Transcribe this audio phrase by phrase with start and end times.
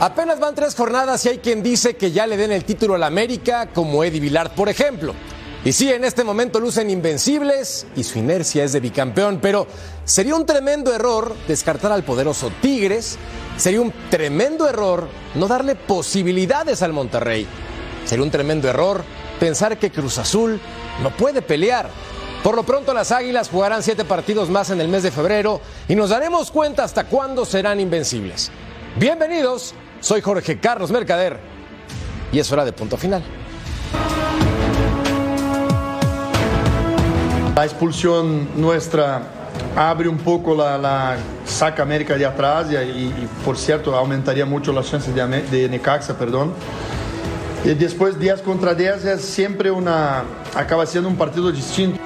[0.00, 3.02] Apenas van tres jornadas y hay quien dice que ya le den el título al
[3.02, 5.14] América, como Eddie Vilar, por ejemplo.
[5.62, 9.66] Y sí, en este momento lucen invencibles y su inercia es de bicampeón, pero
[10.06, 13.18] sería un tremendo error descartar al poderoso Tigres,
[13.58, 17.46] sería un tremendo error no darle posibilidades al Monterrey,
[18.06, 19.04] sería un tremendo error
[19.38, 20.58] pensar que Cruz Azul
[21.02, 21.90] no puede pelear.
[22.42, 25.94] Por lo pronto las Águilas jugarán siete partidos más en el mes de febrero y
[25.94, 28.50] nos daremos cuenta hasta cuándo serán invencibles.
[28.96, 31.38] Bienvenidos, soy Jorge Carlos Mercader
[32.32, 33.22] y es hora de punto final.
[37.56, 39.22] La expulsión nuestra
[39.76, 43.12] abre un poco la, saca América de atrás y,
[43.44, 46.52] por cierto aumentaría mucho las chances de, Necaxa, perdón.
[47.64, 50.22] Y después 10 contra 10 es siempre una,
[50.54, 52.00] acaba siendo un partido distinto.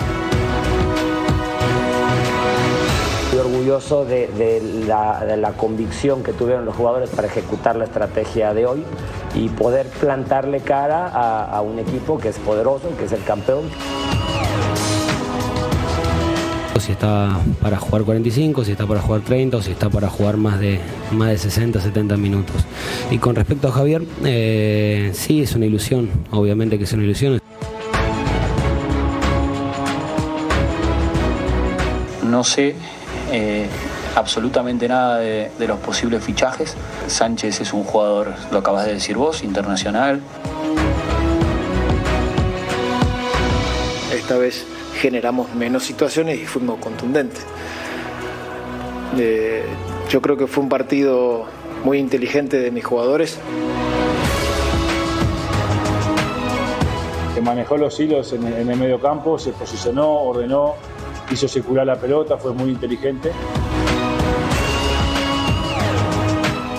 [3.26, 8.84] Estoy orgulloso de, la, convicción que tuvieron los jugadores para ejecutar la estrategia de hoy
[9.34, 13.70] y poder plantarle cara a un equipo que es poderoso, que es el campeón.
[16.80, 20.36] Si está para jugar 45, si está para jugar 30 o si está para jugar
[20.36, 20.80] más de,
[21.12, 22.56] más de 60, 70 minutos.
[23.10, 27.40] Y con respecto a Javier, eh, sí, es una ilusión, obviamente que es una ilusión.
[32.22, 32.74] No sé
[33.32, 33.66] eh,
[34.16, 36.76] absolutamente nada de, de los posibles fichajes.
[37.06, 40.20] Sánchez es un jugador, lo acabas de decir vos, internacional.
[44.12, 44.66] Esta vez
[45.00, 47.44] generamos menos situaciones y fuimos contundentes.
[49.18, 49.64] Eh,
[50.08, 51.44] yo creo que fue un partido
[51.84, 53.38] muy inteligente de mis jugadores.
[57.34, 60.74] Se manejó los hilos en el, en el medio campo, se posicionó, ordenó,
[61.30, 63.32] hizo circular la pelota, fue muy inteligente.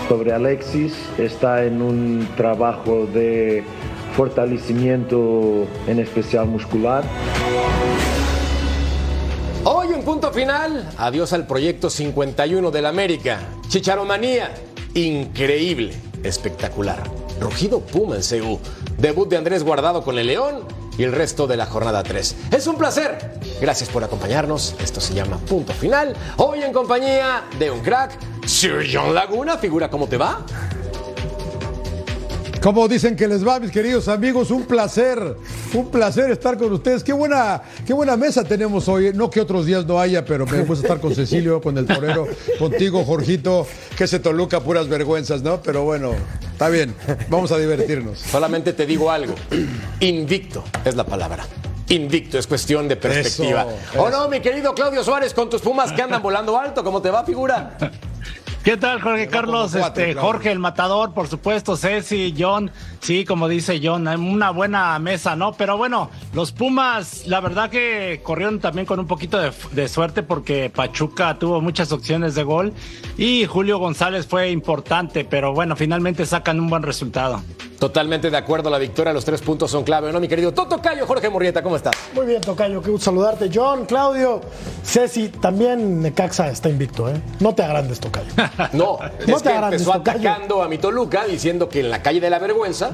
[0.07, 3.63] Sobre Alexis, está en un trabajo de
[4.15, 7.03] fortalecimiento, en especial muscular.
[10.05, 13.39] Punto final, adiós al proyecto 51 del América.
[13.69, 14.53] Chicharomanía,
[14.93, 17.01] increíble, espectacular.
[17.39, 18.59] Rugido Puma en CU.
[18.99, 20.63] Debut de Andrés Guardado con el León
[20.95, 22.35] y el resto de la jornada 3.
[22.51, 23.39] Es un placer.
[23.59, 24.75] Gracias por acompañarnos.
[24.79, 26.15] Esto se llama Punto Final.
[26.37, 28.11] Hoy en compañía de un crack,
[28.45, 29.57] Sir John Laguna.
[29.57, 30.45] Figura, ¿cómo te va?
[32.65, 35.37] Como dicen que les va, mis queridos amigos, un placer,
[35.75, 37.03] un placer estar con ustedes.
[37.03, 39.11] Qué buena, qué buena mesa tenemos hoy.
[39.13, 42.25] No que otros días no haya, pero me gusta estar con Cecilio, con el torero,
[42.57, 45.61] contigo, Jorgito, que se toluca puras vergüenzas, ¿no?
[45.61, 46.15] Pero bueno,
[46.53, 46.95] está bien,
[47.29, 48.17] vamos a divertirnos.
[48.17, 49.35] Solamente te digo algo,
[49.99, 51.45] invicto es la palabra.
[51.89, 53.67] Invicto, es cuestión de perspectiva.
[53.95, 56.83] ¿O no, mi querido Claudio Suárez, con tus pumas que andan volando alto?
[56.83, 57.77] ¿Cómo te va, figura?
[58.65, 59.73] ¿Qué tal, Jorge Carlos?
[59.73, 60.27] cuatro, este, claro.
[60.27, 65.53] Jorge el Matador, por supuesto, Ceci, John, sí, como dice John, una buena mesa, ¿no?
[65.53, 70.23] Pero bueno, los Pumas, la verdad que corrieron también con un poquito de, de suerte
[70.23, 72.73] porque Pachuca tuvo muchas opciones de gol
[73.19, 77.43] y Julio González fue importante, pero bueno, finalmente sacan un buen resultado.
[77.79, 81.05] Totalmente de acuerdo, la victoria, los tres puntos son clave, ¿no, mi querido Toto Cayo?
[81.05, 81.93] Jorge Murrieta, ¿cómo estás?
[82.13, 83.49] Muy bien, Tocayo, qué gusto saludarte.
[83.53, 84.41] John, Claudio,
[84.83, 87.21] Ceci, también Necaxa está invicto, ¿eh?
[87.39, 88.27] No te agrandes, Tocayo.
[88.73, 90.19] No, No es te que agrandes, empezó tocayo.
[90.29, 92.91] atacando a mi Toluca diciendo que en la calle de la vergüenza,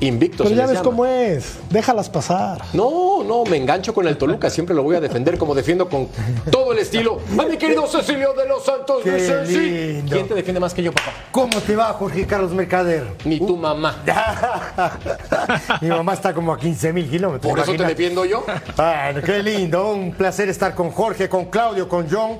[0.00, 0.84] invicto Pero se ya ves llama.
[0.84, 2.62] cómo es, déjalas pasar.
[2.72, 6.08] No, no, me engancho con el Toluca, siempre lo voy a defender como defiendo con
[6.50, 7.20] todo el estilo.
[7.38, 10.14] A mi querido Cecilio de los Santos Qué de lindo.
[10.14, 11.12] ¿Quién te defiende más que yo, papá?
[11.30, 13.04] ¿Cómo te va, Jorge Carlos Mercader?
[13.24, 13.96] Ni tu mamá.
[15.80, 17.50] Mi mamá está como a 15 mil kilómetros.
[17.50, 18.44] Por eso te defiendo yo.
[18.76, 19.92] Bueno, qué lindo.
[19.92, 22.38] Un placer estar con Jorge, con Claudio, con John.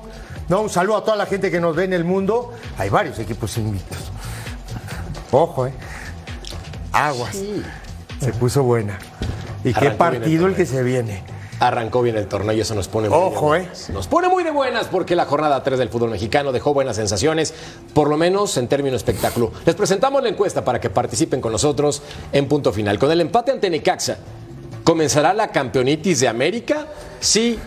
[0.49, 2.51] No, un saludo a toda la gente que nos ve en el mundo.
[2.77, 3.97] Hay varios equipos invictos.
[5.31, 5.73] Ojo, ¿eh?
[6.91, 7.37] Aguas.
[8.19, 8.99] Se puso buena.
[9.63, 11.23] Y qué Arrancó partido el que se viene.
[11.59, 13.61] arrancó bien el torneo y eso nos pone muy Ojo, de ¿eh?
[13.61, 13.89] buenas.
[13.91, 17.53] Nos pone muy de buenas porque la jornada 3 del fútbol mexicano dejó buenas sensaciones,
[17.93, 19.51] por lo menos en términos espectáculo.
[19.65, 22.01] Les presentamos la encuesta para que participen con nosotros
[22.31, 22.97] en punto final.
[22.97, 24.17] Con el empate ante Necaxa,
[24.83, 26.87] ¿comenzará la campeonitis de América?
[27.19, 27.59] ¿Sí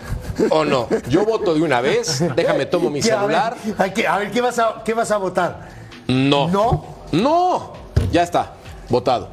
[0.50, 0.88] o no?
[1.08, 3.12] Yo voto de una vez, déjame tomo mi ¿Qué?
[3.12, 3.56] A ver, celular.
[3.78, 5.68] hay que- a ver, ¿qué vas a, qué vas a votar?
[6.08, 6.48] No.
[6.48, 6.84] ¿No?
[7.12, 7.72] No.
[8.10, 8.54] Ya está.
[8.94, 9.28] Votado.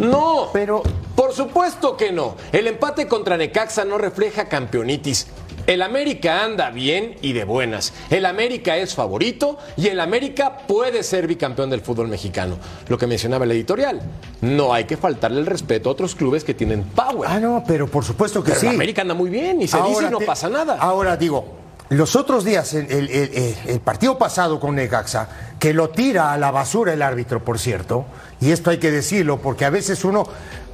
[0.00, 0.48] No.
[0.54, 0.82] Pero.
[1.14, 2.36] Por supuesto que no.
[2.52, 5.26] El empate contra Necaxa no refleja campeonitis.
[5.66, 7.92] El América anda bien y de buenas.
[8.08, 12.56] El América es favorito y el América puede ser bicampeón del fútbol mexicano.
[12.88, 14.00] Lo que mencionaba el editorial.
[14.40, 17.28] No hay que faltarle el respeto a otros clubes que tienen power.
[17.30, 18.66] Ah, no, pero por supuesto que Pero sí.
[18.68, 20.78] el América anda muy bien y se dice y no te- pasa nada.
[20.80, 21.44] Ahora digo,
[21.90, 25.28] los otros días, el, partido pasado con Necaxa,
[25.58, 28.06] que lo tira a la basura el árbitro, por cierto,
[28.40, 30.24] y esto hay que decirlo, porque a veces uno,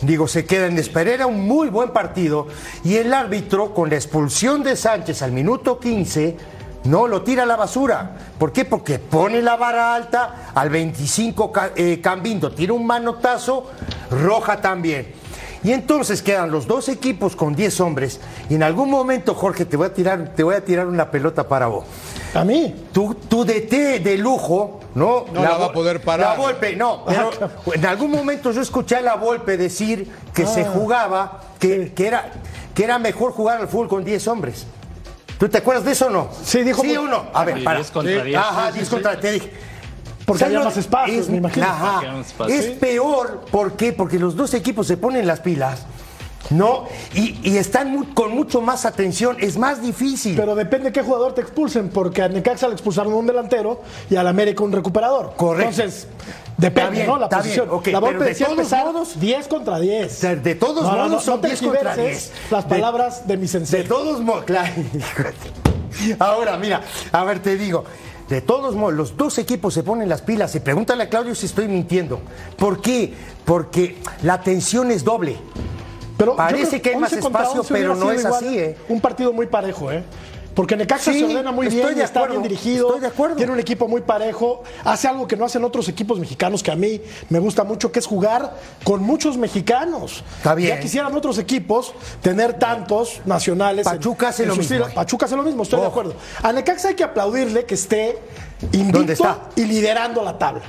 [0.00, 2.46] digo, se queda en espera, era un muy buen partido,
[2.84, 6.36] y el árbitro, con la expulsión de Sánchez al minuto 15,
[6.84, 8.16] no lo tira a la basura.
[8.38, 8.64] ¿Por qué?
[8.64, 13.70] Porque pone la vara alta, al 25 Ca- eh, Cambindo tira un manotazo,
[14.10, 15.12] roja también.
[15.62, 18.20] Y entonces quedan los dos equipos con 10 hombres.
[18.48, 21.46] Y en algún momento, Jorge, te voy a tirar, te voy a tirar una pelota
[21.46, 21.84] para vos.
[22.34, 22.86] ¿A mí?
[22.92, 25.26] Tu, tu DT de lujo, ¿no?
[25.32, 26.30] No la va a poder parar.
[26.30, 27.04] La Volpe, no.
[27.06, 27.30] Pero
[27.74, 30.70] en algún momento yo escuché a la Volpe decir que se Ah.
[30.72, 32.30] jugaba, que, que era,
[32.74, 34.64] que era mejor jugar al fútbol con 10 hombres.
[35.38, 36.28] ¿Tú te acuerdas de eso o no?
[36.42, 37.24] Sí, dijo ¿Sí muy- o no?
[37.34, 37.78] A ver, para.
[37.80, 38.94] 10 contra Sí, 10, Ajá, sí, sí, 10 sí.
[38.94, 39.52] contra te dije.
[40.30, 41.66] Porque había más espacios, me imagino.
[41.66, 42.02] Ajá.
[42.48, 43.92] Es peor, ¿por qué?
[43.92, 45.80] Porque los dos equipos se ponen las pilas,
[46.50, 46.84] ¿no?
[47.14, 50.36] Y, y están con mucho más atención, es más difícil.
[50.36, 54.26] Pero depende qué jugador te expulsen, porque a Necaxa le expulsaron un delantero y al
[54.28, 55.34] América un recuperador.
[55.36, 55.70] Correcto.
[55.82, 56.06] Entonces,
[56.56, 57.18] depende, Está bien, ¿no?
[57.18, 57.66] La está posición.
[57.68, 60.20] bien, la pero Volpe de decía todos empezar modos- 10 contra 10.
[60.20, 62.50] De- de todos No, modos no, son no 10 contra tergiverses 10.
[62.52, 63.82] Las De- palabras de mi sensei.
[63.82, 64.70] De todos modos, claro.
[66.18, 66.80] Ahora, mira,
[67.12, 67.84] a ver, te digo.
[68.30, 70.54] De todos modos, los dos equipos se ponen las pilas.
[70.54, 72.20] Y pregúntale a Claudio si estoy mintiendo.
[72.56, 73.12] ¿Por qué?
[73.44, 75.36] Porque la tensión es doble.
[76.16, 78.76] Pero Parece que hay 11 más espacio, 11 pero no es igual así, ¿eh?
[78.88, 80.04] Un partido muy parejo, ¿eh?
[80.54, 83.36] Porque Necaxa Sí, se ordena muy bien, de está acuerdo, bien dirigido, estoy de acuerdo.
[83.36, 86.76] tiene un equipo muy parejo, hace algo que no hacen otros equipos mexicanos que a
[86.76, 90.24] mí me gusta mucho, que es jugar con muchos mexicanos.
[90.38, 90.70] Está bien.
[90.70, 93.86] Ya quisieran otros equipos tener tantos nacionales.
[93.86, 94.86] en- Pachuca hace en lo sus mismo.
[94.86, 94.92] ¿eh?
[94.94, 96.14] Pachuca hace lo mismo, estoy de acuerdo.
[96.42, 98.18] A Necaxa hay que aplaudirle que esté
[98.72, 100.62] invicto y liderando la tabla.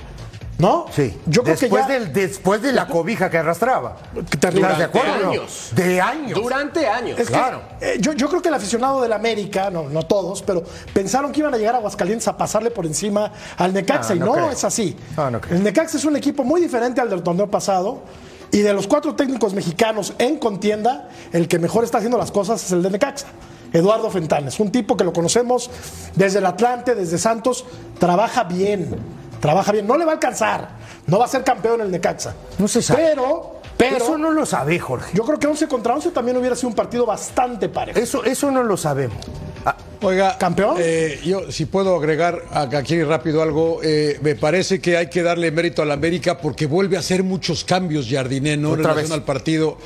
[0.61, 0.85] ¿No?
[0.93, 1.17] Sí.
[1.25, 1.99] Yo creo después, que ya...
[1.99, 3.97] del, después de la cobija que arrastraba.
[4.31, 5.17] ¿Estás de acuerdo?
[5.23, 5.29] no?
[5.31, 5.69] años.
[5.75, 6.39] De años.
[6.39, 7.19] Durante años.
[7.19, 7.61] Es que, Claro.
[7.81, 10.63] eh, yo, yo creo que el aficionado del América, no, no todos, pero
[10.93, 14.19] pensaron que iban a llegar a Aguascalientes a pasarle por encima al Necaxa Ah, y
[14.19, 14.95] no no es así.
[15.17, 18.03] Ah, no el Necaxa es un equipo muy diferente al del torneo pasado
[18.51, 22.63] y de los cuatro técnicos mexicanos en contienda, el que mejor está haciendo las cosas
[22.63, 23.27] es el de Necaxa.
[23.73, 25.71] Eduardo Fentanes, un tipo que lo conocemos
[26.15, 27.63] desde el Atlante, desde Santos,
[27.99, 28.97] trabaja bien,
[29.41, 30.69] trabaja bien, no le va a alcanzar,
[31.07, 32.33] no va a ser campeón el Necaxa.
[32.59, 33.03] No se sabe.
[33.09, 35.11] Pero, pero Eso no lo sabe, Jorge.
[35.13, 37.99] yo creo que 11 contra 11 también hubiera sido un partido bastante parejo.
[37.99, 39.17] Eso, eso no lo sabemos.
[39.65, 40.77] Ah, Oiga, ¿Campeón?
[40.79, 45.51] eh, yo si puedo agregar aquí rápido algo, eh, me parece que hay que darle
[45.51, 48.69] mérito a la América porque vuelve a hacer muchos cambios Jardiné, ¿no?
[48.73, 49.11] En relación vez.
[49.11, 49.77] al partido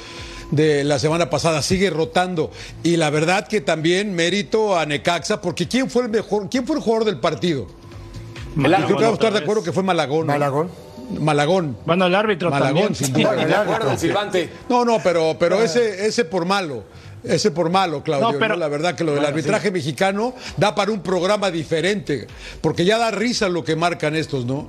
[0.51, 2.51] de la semana pasada, sigue rotando.
[2.83, 6.77] Y la verdad que también mérito a Necaxa, porque ¿quién fue el mejor, quién fue
[6.77, 7.67] el jugador del partido?
[8.55, 10.27] Yo creo que vamos a estar de acuerdo que fue Malagón.
[10.27, 10.33] ¿no?
[10.33, 10.69] Malagón.
[11.19, 11.77] Malagón.
[11.85, 12.95] Bueno, el árbitro Malagón, también.
[12.95, 13.27] sin duda.
[13.27, 13.73] Bueno, el De árbitro.
[13.75, 14.49] acuerdo, el silbante.
[14.69, 16.83] No, no, pero, pero ese, ese por malo.
[17.23, 18.31] Ese por malo, Claudio.
[18.33, 18.59] No, pero- ¿no?
[18.59, 22.27] La verdad que lo del Bueno, arbitraje mexicano da para un programa diferente.
[22.61, 24.67] Porque ya da risa lo que marcan estos, ¿no?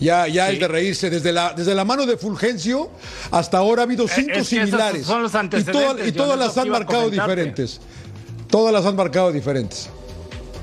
[0.00, 1.08] Ya, ya es de reírse.
[1.10, 2.90] Desde la, desde la mano de Fulgencio
[3.30, 5.06] hasta ahora ha habido cinco Eh, es que esos similares.
[5.06, 7.80] son los y todas, antecedentes, y todas las han marcado diferentes.
[8.50, 9.88] Todas las han marcado diferentes.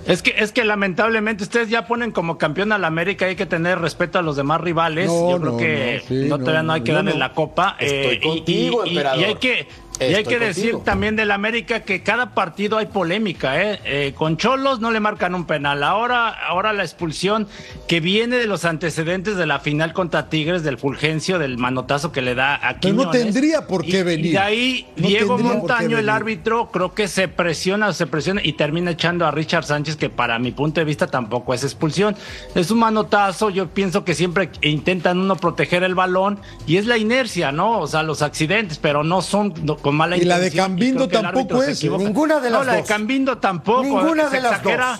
[0.07, 3.79] Es que, es que lamentablemente ustedes ya ponen como campeón al América, hay que tener
[3.79, 5.07] respeto a los demás rivales.
[5.07, 7.17] No, Yo creo no, que no, sí, no, no, todavía no hay que darle no.
[7.19, 7.75] la copa.
[7.79, 9.19] Estoy eh, y- contigo, y, y- emperador.
[9.21, 9.67] y hay que,
[9.99, 13.61] y hay que decir también del América que cada partido hay polémica.
[13.61, 13.79] ¿eh?
[13.85, 15.83] Eh, con Cholos no le marcan un penal.
[15.83, 17.47] Ahora, ahora la expulsión
[17.87, 22.21] que viene de los antecedentes de la final contra Tigres, del Fulgencio, del manotazo que
[22.21, 23.23] le da a Pero no Quiñones.
[23.23, 24.27] tendría por qué venir.
[24.27, 28.53] Y de ahí No Diego Montaño, el árbitro, creo que se presiona, se presiona y
[28.53, 32.15] termina echando a Richard Sánchez, que para mi punto de vista tampoco es expulsión.
[32.55, 36.97] Es un manotazo, yo pienso que siempre intentan uno proteger el balón y es la
[36.97, 37.79] inercia, ¿no?
[37.79, 40.75] O sea, los accidentes, pero no son no, con mala Y la intención.
[40.75, 42.03] de Cambindo tampoco es, equivoca.
[42.03, 42.87] ninguna de las No, la de dos.
[42.87, 43.83] Cambindo tampoco.
[43.83, 44.87] Ninguna se de las exagera.
[44.91, 44.99] dos.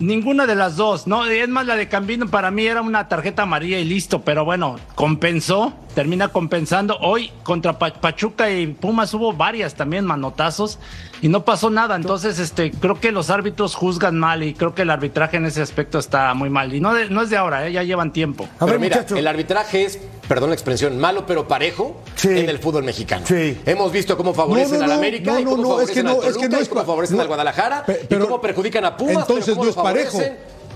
[0.00, 1.24] Ninguna de las dos, ¿no?
[1.26, 4.76] Es más, la de Cambino para mí era una tarjeta amarilla y listo, pero bueno,
[4.94, 6.96] compensó, termina compensando.
[7.00, 10.78] Hoy contra Pa- Pachuca y Pumas hubo varias también manotazos
[11.20, 11.96] y no pasó nada.
[11.96, 15.62] Entonces, este, creo que los árbitros juzgan mal y creo que el arbitraje en ese
[15.62, 16.72] aspecto está muy mal.
[16.72, 17.72] Y no, de- no es de ahora, ¿eh?
[17.72, 18.48] ya llevan tiempo.
[18.60, 19.98] Pero mira, el arbitraje es,
[20.28, 23.24] perdón la expresión, malo pero parejo en el fútbol mexicano.
[23.66, 26.60] Hemos visto cómo favorecen No, no, al América y cómo favorecen al es que Toluca
[26.62, 29.16] y cómo favorecen no, al Guadalajara pe- y pero- cómo perjudican a Pumas.
[29.18, 30.20] entonces pero cómo no es parejo.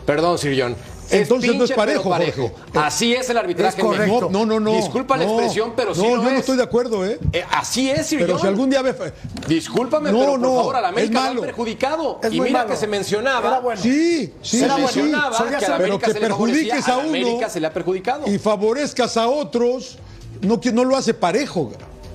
[0.07, 0.75] Perdón, Sir John.
[1.11, 2.53] Es Entonces no es pinche, pero parejo, Jorge.
[2.75, 4.29] Así es el arbitraje Es correcto.
[4.31, 4.73] No, no, no.
[4.73, 6.39] Disculpa la No, expresión, pero sí no, yo no es.
[6.41, 7.19] estoy de acuerdo, ¿eh?
[7.33, 8.41] Eh, así es, Sir Pero John.
[8.43, 9.13] si algún día ve-
[9.47, 12.21] Discúlpame, No, pero por no, favor, a la América lo han perjudicado.
[12.23, 12.71] Es y mira malo.
[12.71, 13.49] que se mencionaba.
[13.49, 13.83] Era bueno.
[13.83, 14.81] Sí, sí, se sí, sí.
[14.81, 17.37] mencionaba Solía que a la Pero América que se le favorecía, perjudiques a la América
[17.39, 18.27] uno se le ha perjudicado.
[18.33, 19.99] y favorezcas a otros,
[20.41, 21.73] no, que- no lo hace parejo.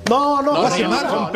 [0.09, 1.07] No, no, no, hace no, mal.
[1.07, 1.27] no,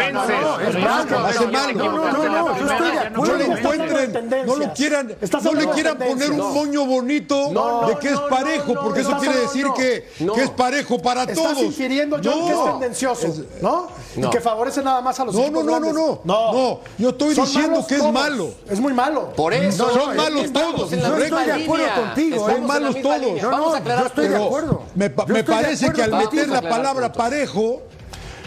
[0.62, 1.78] es malo, hace mal.
[1.78, 3.12] No, no, no, yo estoy de acuerdo.
[3.12, 7.50] No Estás de encuentren, no lo quieran, Estás no le quieran poner un moño bonito
[7.52, 9.74] No, de que es no, parejo, no, porque no, eso no, quiere no, decir no.
[9.74, 10.34] que, No.
[10.34, 11.60] que es parejo para Estás todos.
[11.60, 12.72] infiriendo, John, que es No.
[12.72, 13.28] tendencioso,
[13.62, 13.88] ¿no?
[14.16, 14.28] No.
[14.28, 16.52] Y que favorece nada más a los No, equipos no, no, no, no.
[16.54, 18.52] No, yo estoy diciendo malos que es malo.
[18.70, 19.30] Es muy malo.
[19.36, 19.88] Por eso.
[19.88, 23.42] No, son malos estamos todos, la yo estoy de acuerdo contigo, son malos todos.
[23.42, 24.82] Vamos a aclarar yo estoy de acuerdo.
[24.96, 25.10] Me,
[25.44, 27.82] parece que al meter la palabra parejo,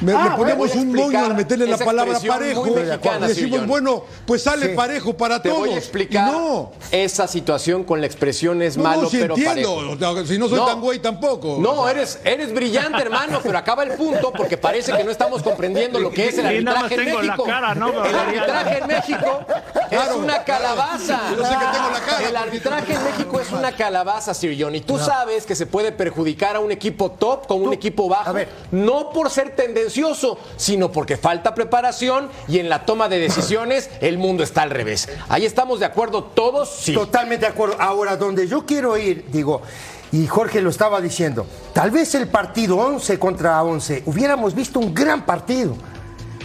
[0.00, 3.68] me, Ah, le ponemos un moño al meterle la palabra parejo mexicana, y decimos, John.
[3.68, 4.76] bueno, pues sale Sí.
[4.76, 5.60] parejo para Te todos.
[5.60, 6.72] voy a explicar Y no.
[6.90, 9.76] esa situación con la expresión es No, malo, no, pero entiendo.
[9.96, 10.26] parejo.
[10.26, 10.66] Si no soy No.
[10.66, 11.58] tan güey tampoco.
[11.60, 15.10] No, O sea, eres, eres brillante, hermano, pero acaba el punto porque parece que no
[15.10, 17.44] estamos comprendiendo lo que es el arbitraje en México.
[17.46, 17.52] El
[18.16, 19.40] arbitraje en México
[19.90, 21.20] es una calabaza.
[21.36, 22.28] Yo sé que tengo la cara.
[22.28, 24.74] El arbitraje en México es una calabaza, Sir John.
[24.74, 28.30] Y tú sabes que se puede perjudicar a un equipo top con un equipo bajo.
[28.30, 28.48] a ver.
[28.70, 34.18] No por ser tendencioso, sino porque falta preparación y en la toma de decisiones el
[34.18, 35.08] mundo está al revés.
[35.28, 36.94] Ahí estamos de acuerdo todos, sí.
[36.94, 37.76] Totalmente de acuerdo.
[37.78, 39.62] Ahora, donde yo quiero ir, digo,
[40.12, 44.94] y Jorge lo estaba diciendo, tal vez el partido 11 contra 11 hubiéramos visto un
[44.94, 45.76] gran partido.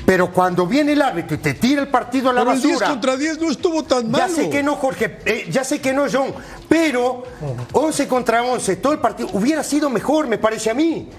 [0.05, 2.73] Pero cuando viene el árbitro y te tira el partido a la Pero el 10
[2.73, 2.89] basura.
[2.89, 4.25] contra 10 no estuvo tan malo.
[4.27, 6.33] Ya sé que no, Jorge, eh, ya sé que no, John,
[6.67, 7.23] pero
[7.73, 11.09] 11 contra 11, todo el partido hubiera sido mejor, me parece a mí.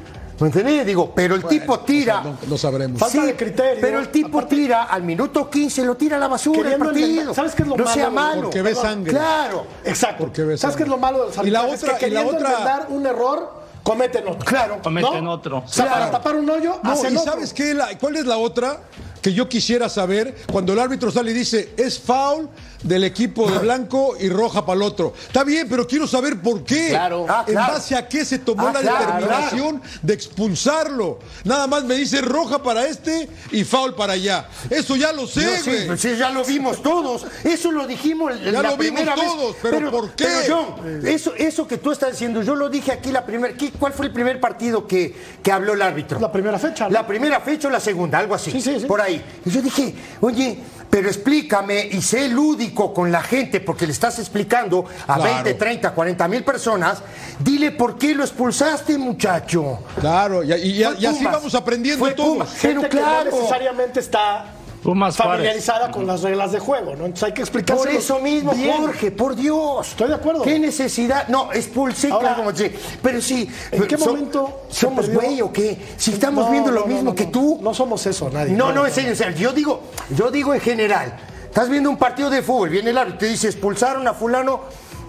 [0.41, 0.87] ¿Me entendés?
[0.87, 2.23] Digo, pero el tipo tira.
[2.23, 2.99] No, no sabremos.
[2.99, 3.79] Falta de criterio.
[3.81, 7.35] Pero el tipo tira al minuto 15, lo tira a la basura el partido.
[7.35, 8.43] ¿Sabes qué es lo no malo, sea malo.
[8.43, 9.13] Porque ve sangre.
[9.13, 9.67] Claro.
[9.85, 10.25] Exacto.
[10.25, 12.37] Porque ¿Sabes qué es lo malo de los Y la otra- que y la queriendo
[12.39, 14.45] otra- enmendar un error, cometen otro.
[14.47, 14.79] Claro.
[14.83, 15.33] Cometen ¿No?
[15.33, 15.59] otro.
[15.59, 16.01] O sea, Claro.
[16.01, 17.33] para tapar un hoyo, No, hacen ¿y otro.
[17.33, 17.75] sabes qué?
[17.75, 18.81] La- ¿Cuál es la otra?
[19.23, 22.49] Que yo quisiera saber cuando el árbitro sale y dice es foul
[22.83, 25.13] del equipo de blanco y roja para el otro.
[25.27, 26.89] Está bien, pero quiero saber por qué.
[26.89, 27.27] Claro.
[27.29, 27.75] Ah, ¿En claro.
[27.75, 31.19] base a qué se tomó Ah, la claro, determinación de expulsarlo?
[31.45, 34.49] Nada más me dice roja para este y foul para allá.
[34.71, 37.27] Eso ya lo sé, No, sí, pues sí, ya lo vimos todos.
[37.45, 39.25] Eso lo dijimos Ya la lo vimos primera vez.
[39.27, 40.25] todos, pero ¿por qué?
[40.25, 43.53] pero, John, eso, eso que tú estás diciendo, yo lo dije aquí la primera.
[43.55, 46.19] ¿qué- ¿Cuál fue el primer partido que, que habló el árbitro?
[46.19, 46.91] La primera fecha, ¿no?
[46.91, 48.51] La primera fecha o la segunda, algo así.
[48.51, 48.87] Sí, sí, sí.
[48.87, 49.10] Por ahí.
[49.45, 50.59] Y yo dije, oye,
[50.91, 55.23] pero explícame y sé lúdico con la gente porque le estás explicando a Claro.
[55.45, 56.99] 20, 30, 40 mil personas.
[57.39, 59.79] Dile por qué lo expulsaste, muchacho.
[60.01, 62.33] Claro, y, y- y- Fue y así vamos aprendiendo Fue todos.
[62.33, 62.51] Pumas.
[62.51, 63.31] Gente Pero que no claro.
[63.31, 64.47] necesariamente está
[64.83, 65.33] Pumas Juárez.
[65.33, 67.05] familiarizada con las reglas de juego, ¿no?
[67.05, 67.83] Entonces hay que explicarse.
[67.85, 69.89] Por eso mismo, Jorge, por Dios.
[69.89, 70.43] Estoy de acuerdo.
[70.43, 71.29] ¿Qué necesidad?
[71.29, 73.49] No, expulsé, Ahora, claro, como che, Pero sí.
[73.73, 75.79] ¿En qué so- momento ¿Somos güey o qué?
[75.99, 77.31] Si estamos No, viendo lo no, mismo no, que no.
[77.31, 77.59] tú.
[77.63, 78.53] No somos eso, nadie.
[78.55, 79.37] No, no, en serio, en serio.
[79.37, 79.83] Yo digo,
[80.17, 81.15] yo digo en general.
[81.45, 84.61] Estás viendo un partido de fútbol, viene el árbitro, te dice expulsaron a fulano,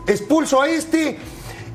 [0.07, 1.17] expulso a este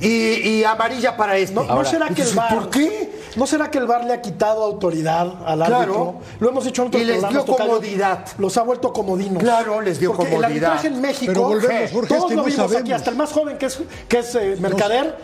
[0.00, 1.54] y, y amarilla para este.
[1.54, 3.12] ¿No, ¿no será que el ¿Por qué?
[3.36, 5.76] ¿No será que el VAR le ha quitado autoridad al Claro.
[5.76, 6.14] árbitro?
[6.40, 7.68] Lo hemos dicho en otros Y les dio Tocayo.
[7.70, 8.24] comodidad.
[8.38, 9.42] Los ha vuelto comodinos.
[9.42, 10.50] Claro, les dio Porque comodidad.
[10.50, 13.10] el arbitraje en México, Pero volvemos, Jorge, es todos que lo no vimos aquí, hasta
[13.10, 13.78] el más joven que es,
[14.08, 15.16] que es eh, Mercader,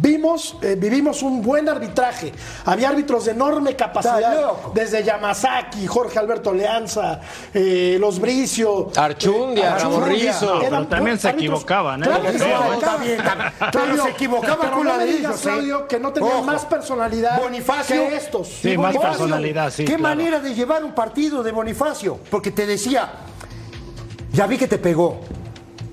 [0.00, 2.32] vimos, eh, vivimos un buen arbitraje.
[2.64, 7.20] Había árbitros de enorme capacidad, desde Yamazaki, Jorge Alberto Leanza,
[7.54, 9.78] eh, Los Bricio, Archundia, Archundia.
[9.78, 10.60] Ramón Rizzo.
[10.62, 12.06] Eran Pero también se equivocaban, ¿eh?
[12.06, 12.74] Claro que se equivocaban.
[12.78, 15.42] Está bien, está- pero Claudio, se equivocaban con la de ellos, ¿eh?
[15.42, 16.44] Claudio, que no tenían Ojo.
[16.44, 18.08] más personalidad Bonifacio.
[18.08, 18.48] que estos.
[18.48, 20.02] Sí, más personalidad, sí, ¿Qué claro.
[20.16, 22.18] manera de llevar un partido de Bonifacio?
[22.30, 23.08] Porque te decía,
[24.32, 25.20] ya vi que te pegó.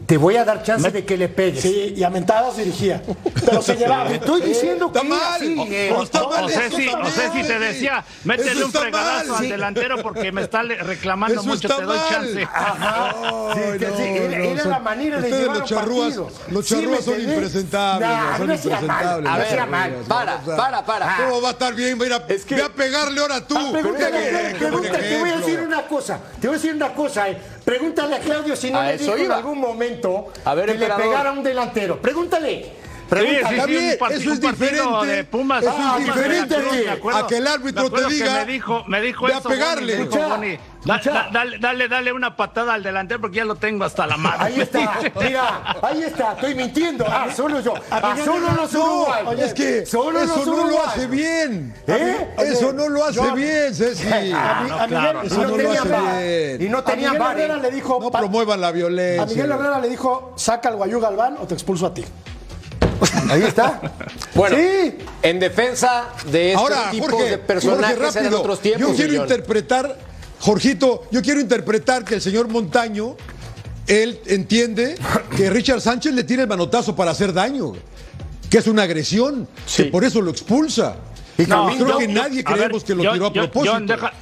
[0.05, 1.61] Te voy a dar chance de que le pegues.
[1.61, 3.01] Sí, y a mentadas dirigía.
[3.45, 4.07] Pero se llevaba.
[4.09, 5.41] Te estoy diciendo que Está mal.
[5.41, 5.89] eh.
[5.91, 9.33] No está mal O sea, eso si, o sea, si te decía, métele un fregadazo
[9.33, 9.43] mal.
[9.43, 12.09] al delantero porque me está reclamando Eso mucho, está te doy mal.
[12.09, 12.43] chance.
[12.43, 13.15] Ajá.
[13.55, 16.15] Sí, sí, no, sí, era, no, era son- la manera de llevar los un charrúas-
[16.51, 18.55] los ¿Sí charrúas son impresentables, Nah, son no mal.
[18.55, 19.31] impresentables.
[19.31, 21.17] A ver, charrúas, para, para, para.
[21.17, 21.97] ¿Cómo va a estar bien?
[21.97, 23.55] Ve a pegarle ahora tú.
[23.55, 23.95] Buen
[24.59, 26.19] pregunta, te voy a decir una cosa.
[26.39, 27.29] Te voy a decir una cosa.
[27.29, 27.41] eh.
[27.65, 29.94] Pregúntale a Claudio si no le dijo en algún momento.
[30.03, 32.01] Momento A ver, que le pegara a un delantero.
[32.01, 32.85] Pregúntale.
[33.05, 33.61] Sí, Pregúntale.
[33.61, 35.05] sí, sí, un partido- eso es diferente.
[35.05, 35.61] de Pumas.
[35.63, 36.55] Eso Ah, es diferente
[36.89, 39.49] acuerdo- a que el árbitro te diga Me dijo, me dijo de a eso.
[39.49, 39.93] pegarle.
[40.01, 44.07] Escucha, da- da- dale, dale, dale una patada al delantero porque ya lo tengo hasta
[44.07, 44.43] la mano.
[44.43, 47.05] Ahí está, mira, ahí está, estoy mintiendo.
[47.07, 47.75] Ah, solo yo.
[47.91, 49.39] Ah, Miguel solo los No, uruguayos.
[49.41, 51.75] es que Solo eso los no lo hace bien.
[51.87, 52.27] ¿Eh?
[52.39, 54.07] Eso no lo hace yo- bien, Ceci.
[54.07, 56.17] A, mi- a Miguel, claro, Y Eso no no tenía bar.
[56.23, 56.61] bien.
[56.61, 57.39] Y no a tenía Miguel bar.
[57.39, 57.99] Herrera le dijo.
[58.01, 59.25] No promuevan la a violencia.
[59.27, 62.03] Miguel Herrera le dijo: saca al Guayú Galván o te expulso a ti.
[63.29, 63.81] Ahí está.
[64.33, 64.95] Bueno, Sí.
[65.21, 68.89] en defensa de este Ahora, tipo Jorge, de personajes Jorge, en otros tiempos.
[68.89, 69.97] Yo quiero interpretar,
[70.39, 73.15] Jorgito, yo quiero interpretar que el señor Montaño,
[73.87, 74.95] él entiende
[75.35, 77.73] que Richard Sánchez le tiene el manotazo para hacer daño,
[78.49, 79.83] que es una agresión, Sí.
[79.85, 80.95] que por eso lo expulsa.
[81.37, 83.79] Y No, creo que yo- nadie ver, creemos que lo yo- tiró a propósito.
[83.81, 84.13] Deja-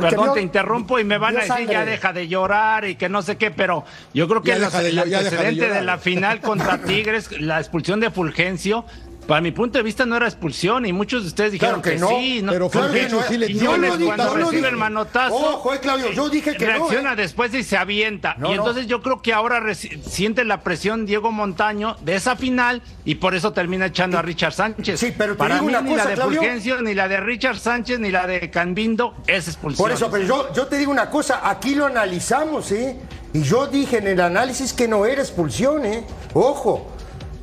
[0.00, 3.08] Porque perdón, te interrumpo y me van a decir ya deja de llorar y que
[3.08, 3.84] no sé qué, pero
[4.14, 5.84] yo creo que los- de el de antecedente de, llorar.
[5.84, 8.84] la final contra Tigres, la expulsión de Fulgencio,
[9.26, 12.00] para mi punto de vista no era expulsión y muchos de ustedes dijeron Claro que
[12.00, 12.44] no, sí.
[12.48, 14.68] pero Claro que no, sí le yo dije, cuando lo recibe dije.
[14.68, 15.34] el manotazo.
[15.34, 17.16] Ojo, eh, Claudio, yo dije que no, reacciona eh.
[17.16, 18.34] después y se avienta.
[18.38, 18.62] No, y no.
[18.62, 23.34] entonces yo creo que ahora siente la presión Diego Montaño de esa final y por
[23.34, 25.00] eso termina echando a Richard Sánchez.
[25.00, 26.40] Sí, pero te Para digo mí una ni cosa, la de Claudio.
[26.40, 29.84] Fulgencio, ni la de Richard Sánchez, ni la de Canbindo es expulsión.
[29.84, 32.96] Por eso, pero yo, yo te digo una cosa, aquí lo analizamos, ¿eh?
[33.32, 36.04] Y yo dije en el análisis que no era expulsión, ¿eh?
[36.32, 36.92] Ojo,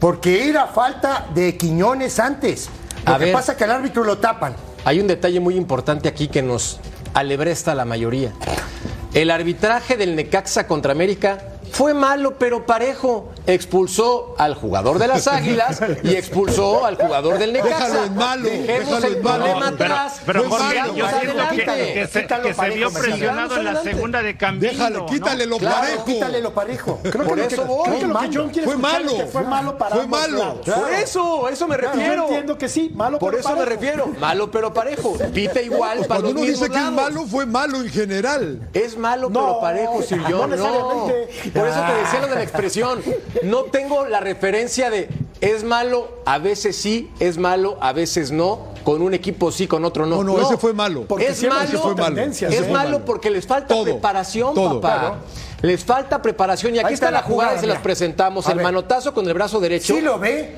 [0.04, 2.68] porque era falta de Quiñones antes.
[3.06, 3.34] Lo A que ver.
[3.34, 4.54] pasa es que al árbitro lo tapan.
[4.84, 6.82] Hay un detalle muy importante aquí que nos
[7.14, 8.34] alebresta a la mayoría.
[9.14, 13.32] El arbitraje del Necaxa contra América fue malo pero parejo.
[13.48, 17.88] Expulsó al jugador de las Águilas y expulsó al jugador del Necaxa.
[17.88, 19.44] Déjalo en malo, Dejemos déjalo el en malo.
[19.46, 20.22] problema No, pero, atrás.
[20.26, 23.72] pero Jorge, yo malo, siento que, que se, que se vio me presionado en la
[23.72, 23.92] adelante.
[23.94, 24.74] segunda de Canbindo.
[24.74, 25.06] Déjalo, ¿no?
[25.08, 26.06] quítale lo Claro, parejo.
[26.06, 27.00] quítale lo parejo.
[27.02, 27.84] Creo Por que lo eso que, voy.
[27.84, 28.32] creo que lo que Malo.
[28.34, 29.10] John quiere Fue malo.
[29.12, 30.38] es que fue malo para Fue malo.
[30.38, 30.60] lados.
[30.80, 32.16] Por eso, a eso me Claro, refiero.
[32.16, 33.82] yo entiendo que sí, malo Por pero eso me parejo.
[33.82, 34.08] refiero.
[34.20, 35.18] Malo pero parejo.
[35.34, 36.96] Pita igual para Cuando los uno dice mismos que es lados.
[37.14, 38.70] malo, fue malo en general.
[38.74, 40.32] Es malo No, pero parejo, no Sillón.
[40.32, 41.30] No, necesariamente.
[41.64, 43.02] Por eso te decía lo de la expresión.
[43.44, 45.10] No tengo la referencia de
[45.42, 49.84] es malo, a veces sí, es malo, a veces no, con un equipo sí, con
[49.84, 50.24] otro no.
[50.24, 51.04] No, no, ese fue malo.
[51.06, 52.22] Porque es malo, ese fue malo.
[52.22, 54.80] es malo porque les falta Todo, preparación, todo.
[54.80, 55.00] papá.
[55.00, 55.16] Claro.
[55.62, 58.48] Les falta preparación y aquí está, está la jugada, jugada, se las presentamos.
[58.48, 58.64] A el ver.
[58.64, 59.96] manotazo con el brazo derecho.
[59.96, 60.56] Sí lo ve.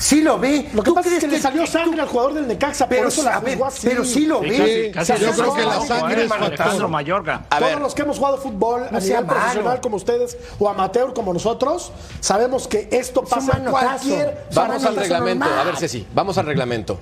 [0.00, 0.70] Sí lo ve.
[0.72, 2.96] Lo que ¿Tú pasa es crees que le salió sangre al jugador del Necaxa, por
[2.96, 3.86] Pero, eso la a juzgó así.
[3.86, 4.90] pero sí lo Sí, ve.
[4.94, 6.88] casi, casi yo es creo que la sangre es Alejandro.
[6.88, 7.44] Mayorga.
[7.50, 7.80] A Todos ver.
[7.80, 9.80] los que hemos jugado fútbol a No sea nivel profesional malo.
[9.82, 14.96] como ustedes o amateur como nosotros, sabemos que esto Es pasa en cualquier Vamos al
[14.96, 15.44] reglamento.
[15.44, 15.60] normal.
[15.60, 16.98] A ver, Ceci, vamos al reglamento.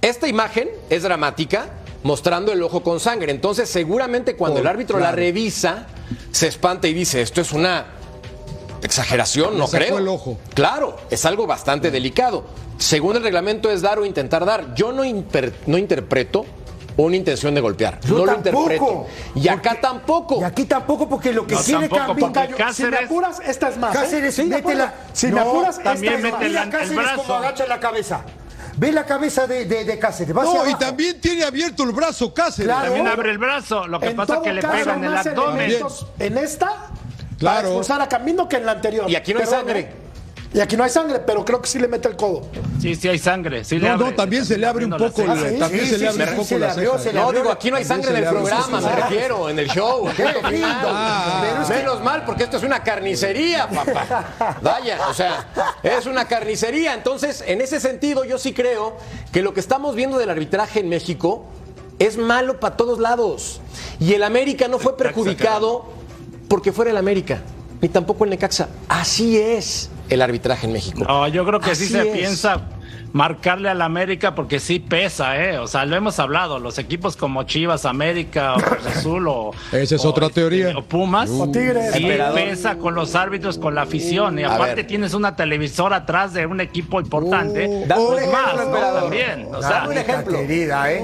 [0.00, 1.66] Esta imagen es dramática,
[2.02, 3.30] mostrando el ojo con sangre.
[3.30, 5.86] Entonces, seguramente cuando Oh, el árbitro la revisa,
[6.30, 7.84] se espanta y dice, esto es una
[8.82, 9.98] exageración, no creo.
[9.98, 10.38] el ojo.
[10.54, 12.44] Claro, es algo bastante delicado.
[12.78, 14.74] Según el reglamento es dar o intentar dar.
[14.74, 16.46] Yo no, imper- no interpreto
[16.96, 18.00] una intención de golpear.
[18.00, 18.60] Yo no lo tampoco.
[18.62, 19.06] interpreto.
[19.36, 20.40] Y acá tampoco.
[20.40, 23.94] Y aquí tampoco, porque lo que No, porque Tocayo, si me apuras, esta es más.
[23.94, 23.98] ¿eh?
[24.00, 24.94] Cáceres, Sí, de métela.
[25.12, 26.40] Si me apuras, esta también es más.
[26.40, 27.22] Mira el Cáceres brazo.
[27.22, 28.22] como agacha la cabeza.
[28.76, 30.36] Ve la cabeza de, de, de Cáceres.
[30.36, 30.78] Va hacia No, y abajo.
[30.78, 32.66] también tiene abierto el brazo Cáceres.
[32.66, 32.84] Claro.
[32.86, 35.16] También abre el brazo, lo que En pasa todo que le caso, pega en el
[35.16, 35.72] abdomen.
[36.20, 36.86] En esta,
[37.38, 37.56] Claro.
[37.56, 39.08] para expulsar a Camino que en la anterior.
[39.10, 39.80] Y aquí no hay sangre.
[39.80, 39.92] ¿eh?
[40.54, 42.46] Y aquí no hay sangre, pero creo que sí le mete el codo.
[42.80, 43.64] Sí, sí hay sangre.
[43.64, 44.06] Sí le No, abre.
[44.06, 46.30] no, también se le abre un poco, la sí, también sí, se le abre un
[46.36, 47.02] poco se le la abrió, ceja.
[47.02, 49.68] se le No, digo, aquí no hay sangre en el programa, me refiero, en el
[49.68, 50.08] show.
[50.16, 54.58] Qué que- Menos mal, porque esto es una carnicería, papá.
[54.62, 55.46] Vaya, o sea,
[55.82, 56.94] es una carnicería.
[56.94, 58.96] Entonces, en ese sentido, yo sí creo
[59.32, 61.44] que lo que estamos viendo del arbitraje en México
[61.98, 63.60] es malo para todos lados.
[64.00, 65.97] Y el América no fue perjudicado
[66.48, 67.42] porque fuera el América,
[67.80, 68.68] ni tampoco el Necaxa.
[68.88, 71.04] Así es el arbitraje en México.
[71.06, 72.16] No, yo creo que sí se es.
[72.16, 72.62] piensa
[73.12, 75.58] marcarle al América porque sí pesa, ¿eh?
[75.58, 79.52] O sea, lo hemos hablado, los equipos como Chivas, América, o Cruz Azul o...
[79.72, 80.76] Esa es o, otra este, teoría.
[80.76, 81.30] O Pumas.
[81.30, 81.92] O Tigres.
[81.92, 82.34] Sí Emperador.
[82.34, 84.38] pesa con los árbitros, con la afición.
[84.38, 87.66] Y aparte tienes una televisora atrás de un equipo importante.
[87.66, 89.00] Uh, pues ejemplo, más, ¿no?
[89.00, 89.48] También.
[89.52, 90.38] O sea, Dame un ejemplo.
[90.38, 91.02] querida, ¿eh?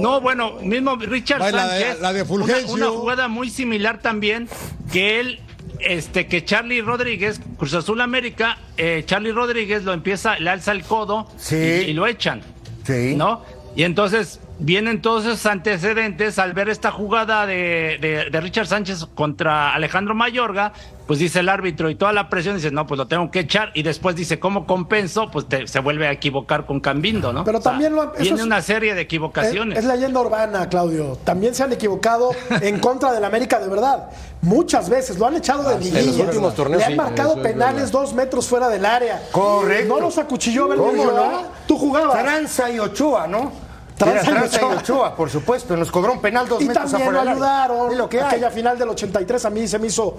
[0.00, 2.00] No, bueno, mismo Richard Va, la de- Sánchez.
[2.00, 2.74] la de una- Fulgencio.
[2.74, 4.48] Una, jugada muy similar también
[4.92, 5.40] que él,
[5.80, 10.82] este, que Charlie Rodríguez, Cruz Azul América, eh, Charlie Rodríguez lo empieza, le alza el
[10.84, 11.56] codo Sí.
[11.56, 12.42] y, y lo echan.
[12.84, 13.14] Sí.
[13.16, 13.42] ¿No?
[13.76, 19.06] Y entonces vienen todos esos antecedentes al ver esta jugada de, de, de Richard Sánchez
[19.14, 20.72] contra Alejandro Mayorga,
[21.10, 23.72] pues dice el árbitro y toda la presión dice, no, pues lo tengo que echar
[23.74, 25.28] y después dice, ¿cómo compenso?
[25.28, 27.42] Pues te- se vuelve a equivocar con Cambindo, ¿no?
[27.42, 29.76] Pero O sea, también lo- Viene es- una serie de equivocaciones.
[29.76, 31.18] Es, es leyenda urbana, Claudio.
[31.24, 32.30] También se han equivocado
[32.62, 34.08] en contra del América de verdad.
[34.40, 36.24] Muchas veces lo han echado de en los liguilla.
[36.26, 36.96] últimos torneos, Le han sí.
[36.96, 38.00] marcado es penales verdad.
[38.02, 39.20] dos metros fuera del área.
[39.32, 39.92] Correcto.
[39.92, 41.42] No los acuchilló ¿Cómo no?
[41.66, 42.22] Tú jugabas.
[42.22, 43.50] Tranza y Ochoa, ¿no?
[43.98, 44.76] Tranza Era y Tranza y Ochoa.
[44.78, 45.76] Ochoa, por supuesto.
[45.76, 47.64] Nos cobró un penal dos Y metros también afuera del área.
[47.64, 47.90] ayudaron.
[47.90, 48.26] Es lo que hay.
[48.28, 50.16] Aquella final del 83 a mí se me hizo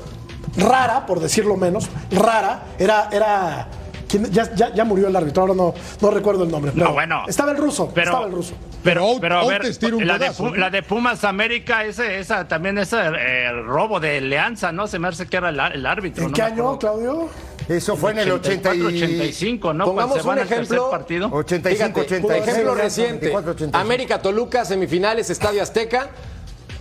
[0.58, 1.90] rara, por decirlo menos.
[2.12, 2.64] Rara.
[2.80, 3.10] Era.
[3.12, 3.68] era
[4.08, 4.26] ¿quién?
[4.32, 6.72] Ya, ya- ya murió el árbitro, ahora no, no recuerdo el nombre.
[6.76, 7.24] No, pero bueno.
[7.28, 7.92] Estaba el ruso.
[7.94, 8.54] Pero- estaba el ruso.
[8.84, 10.56] Pero, Pero pero a ver, Outes tira un la, de, ¿no?
[10.56, 14.88] la de Pumas América, ese, esa también ese eh, robo de Leanza, ¿no?
[14.88, 16.24] Se me hace que era el, el árbitro.
[16.24, 16.80] ¿En no qué año.
[16.80, 17.30] Claudio?
[17.70, 18.82] Eso fue en el 80 y...
[18.82, 19.86] 85, ¿no?
[19.86, 20.90] Pongamos Cuando se van un al ejemplo.
[20.90, 21.30] partido.
[21.32, 22.48] 85, Fíjate, 86.
[22.48, 23.28] ejemplo 84, reciente.
[23.38, 23.78] 85.
[23.78, 26.10] América Toluca, semifinales, Estadio Azteca.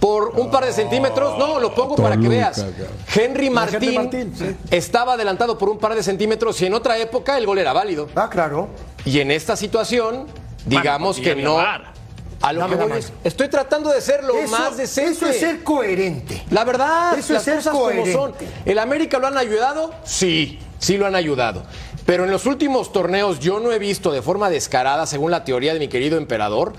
[0.01, 2.65] Por un par de centímetros, no, lo pongo para que veas.
[3.15, 4.57] Henry Martín, Martín, sí.
[4.71, 8.09] estaba adelantado por un par de centímetros y en otra época el gol era válido.
[8.15, 8.69] Ah, claro.
[9.05, 10.27] Y en esta situación,
[10.65, 11.59] digamos Bueno, que no.
[12.43, 12.99] A lo Dame que la voy mano.
[12.99, 15.11] es, estoy tratando de ser lo Eso, más decente.
[15.13, 16.43] eso es ser coherente.
[16.51, 18.33] La verdad, Eso las es ser cosas como son.
[18.65, 19.93] ¿El América lo han ayudado?
[20.05, 21.65] Sí, sí lo han ayudado.
[22.07, 25.75] Pero en los últimos torneos yo no he visto de forma descarada, según la teoría
[25.75, 26.73] de mi querido emperador,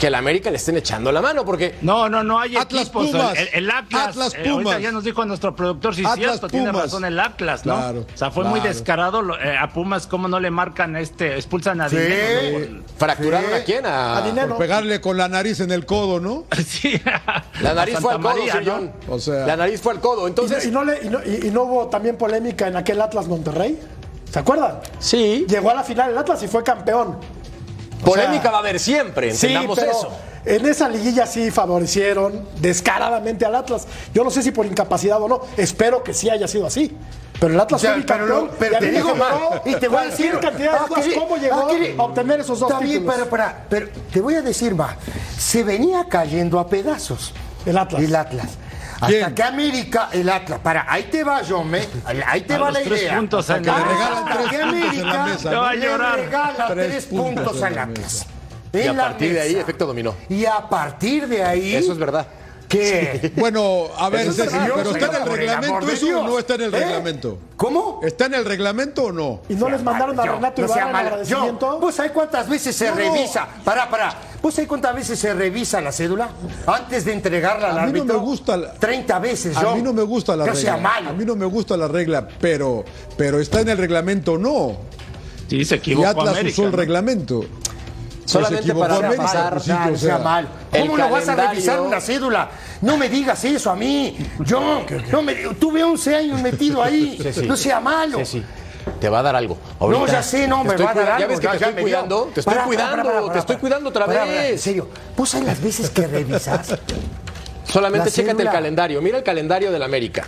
[0.00, 3.08] que el América le estén echando la mano, porque No, no, no hay Atlas equipos.
[3.08, 3.38] Pumas.
[3.38, 4.08] El, el Atlas.
[4.08, 4.80] Atlas eh, Pumas.
[4.80, 6.84] ya nos dijo nuestro productor, sí, Atlas cierto, tiene Pumas.
[6.84, 7.76] razón el Atlas, ¿no?
[7.76, 11.36] Claro, o sea, fue muy descarado lo- eh, a Pumas, cómo no le marcan este,
[11.36, 11.96] expulsan a Sí.
[11.96, 12.82] Dinero, ¿no?
[12.96, 13.56] fracturaron Sí.
[13.56, 13.84] a quién?
[13.86, 14.48] A, A Dinero.
[14.48, 16.44] Por pegarle con la nariz en el codo, ¿no?
[16.66, 16.98] Sí.
[17.60, 18.72] La nariz fue al codo, María, señor ¿no?
[18.72, 18.92] John.
[19.14, 20.26] O sea- La nariz fue al codo.
[20.26, 22.76] Entonces, ¿Y, no, y no le- y no- y- y no hubo también polémica en
[22.76, 23.78] aquel Atlas Monterrey?
[24.32, 24.78] ¿Se acuerdan?
[24.98, 27.18] sí, Llegó a la final el Atlas y fue campeón.
[28.04, 30.10] Polémica sea, va a haber siempre, Sí, entendamos pero eso.
[30.44, 33.86] en esa liguilla sí favorecieron descaradamente al Atlas.
[34.14, 35.40] Yo no sé si por incapacidad o no.
[35.56, 36.96] Espero que sí haya sido así.
[37.38, 39.32] Pero el Atlas Ya, fue pero lo- pero te digo más,
[39.64, 42.40] y te voy a decir cantidad de ah, que- ¿Cómo llegó ah, que- a obtener
[42.40, 43.28] esos dos Está bien, títulos?
[43.70, 44.96] pero te voy a decir más.
[45.38, 47.32] Se venía cayendo a pedazos.
[47.64, 48.02] El Atlas.
[48.02, 48.48] El Atlas.
[49.00, 51.88] Hasta que América, el Atlas, para, ahí te va, John, ¿eh?
[52.26, 53.16] ahí te A va la tres idea.
[53.16, 55.68] puntos Hasta en que le regalan tres puntos en la América mesa.
[55.68, 58.26] A le regala Tres tres, puntos puntos al la Atlas.
[58.72, 60.14] Y a partir de ahí, efecto dominó.
[60.28, 61.74] Y a partir de ahí.
[61.74, 62.26] Eso es verdad.
[62.70, 63.32] ¿Qué?
[63.36, 66.54] Bueno, a ver, es Ceci, verdad, pero ¿está en el reglamento eso o no está
[66.54, 66.78] en el ¿Eh?
[66.78, 67.38] reglamento?
[67.56, 68.00] ¿Cómo?
[68.02, 69.40] ¿Está en el reglamento o no?
[69.48, 70.98] ¿Y no les mandaron a Yo, Renato no Ibarra mala.
[71.08, 71.72] agradecimiento?
[71.72, 72.96] Yo, ¿Vos sabés cuántas veces se No, no.
[72.96, 73.48] revisa?
[73.64, 74.14] Pará, pará.
[74.40, 76.28] ¿Vos sabés cuántas veces se revisa la cédula?
[76.66, 78.18] Antes de entregarla al A mí no árbitro.
[78.20, 79.74] me gusta la- 30 veces, A yo.
[79.74, 80.60] mí no me gusta la No regla.
[80.60, 81.10] sea malo.
[81.10, 82.84] A mí no me gusta la regla, pero,
[83.16, 84.76] pero está en el reglamento o no.
[85.48, 86.52] Sí, se Y equivocó Atlas América.
[86.52, 86.76] usó el ¿no?
[86.76, 87.44] reglamento.
[88.30, 89.54] Solamente para repasar,
[89.88, 90.48] pues mal.
[90.70, 92.50] ¿Cómo no vas a revisar una cédula?
[92.80, 94.16] No me digas eso a mí.
[94.40, 97.18] Yo, no me, tuve 11 años metido ahí.
[97.46, 98.18] No sea malo.
[98.98, 99.58] Te va a dar algo.
[99.80, 101.20] No, ya sé, no, me estoy va a dar algo.
[101.20, 102.30] Ya ves que ya- te estoy cuidando.
[102.34, 103.30] Te estoy cuidando.
[103.32, 104.60] te estoy cuidando otra pará, En vez.
[104.60, 106.76] serio, ¿vos sabés las veces que revisas?
[107.64, 109.00] Solamente La chécate el calendario.
[109.02, 110.24] Mira el calendario del América.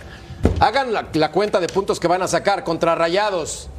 [0.59, 3.69] Hagan la, la cuenta de puntos que van a sacar contra Rayados.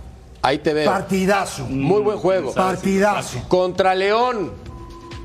[0.44, 0.90] Ahí te veo.
[0.90, 1.64] Partidazo.
[1.64, 2.52] Muy buen juego.
[2.52, 3.48] Partidazo.
[3.48, 4.52] Contra León.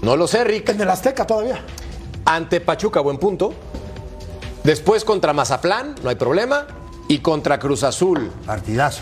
[0.01, 0.69] No lo sé, Rick.
[0.69, 1.59] En el Azteca todavía.
[2.23, 3.53] Ante Pachuca, buen punto.
[4.63, 6.67] Después contra Mazatlán, no hay problema.
[7.09, 8.31] Y contra Cruz Azul.
[8.45, 9.01] Partidazo.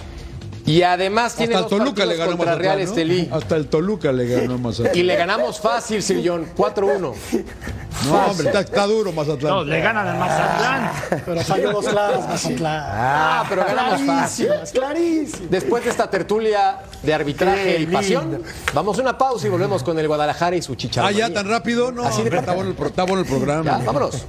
[0.67, 2.83] Y además tiene Hasta el Toluca le ganó contra Mazatlán, Real ¿no?
[2.83, 3.29] Estelí.
[3.31, 4.95] Hasta el Toluca le ganó Mazatlán.
[4.97, 6.45] Y le ganamos fácil, Sillón.
[6.55, 7.13] 4-1.
[8.05, 9.53] No, hombre, está, está duro Mazatlán.
[9.53, 10.91] No, le ganan al Mazatlán.
[11.25, 12.83] Pero falló dos claras, Mazatlán.
[12.85, 14.49] Ah, pero ganamos fácil.
[14.73, 15.49] Clarísimas.
[15.49, 18.47] Después de esta tertulia de arbitraje Qué y pasión, lindo.
[18.73, 21.27] vamos a una pausa y volvemos con el Guadalajara y su Ah, chicharronía.
[21.29, 22.03] ya tan rápido, no.
[22.03, 23.63] Así de hombre, está, bueno el, está bueno el programa.
[23.63, 24.25] Ya, vámonos.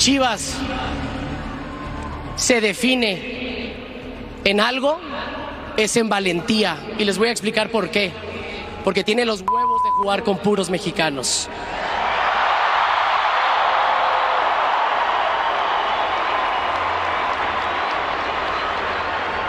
[0.00, 0.54] Chivas
[2.34, 3.74] se define
[4.44, 4.98] en algo,
[5.76, 6.78] es en valentía.
[6.98, 8.10] Y les voy a explicar por qué.
[8.82, 11.50] Porque tiene los huevos de jugar con puros mexicanos.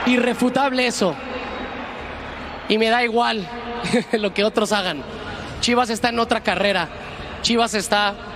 [0.05, 1.15] Irrefutable eso.
[2.67, 3.47] Y me da igual
[4.11, 5.01] lo que otros hagan.
[5.61, 6.89] Chivas está en otra carrera.
[7.41, 8.30] Chivas está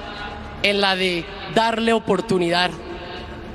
[0.63, 2.71] en la de darle oportunidad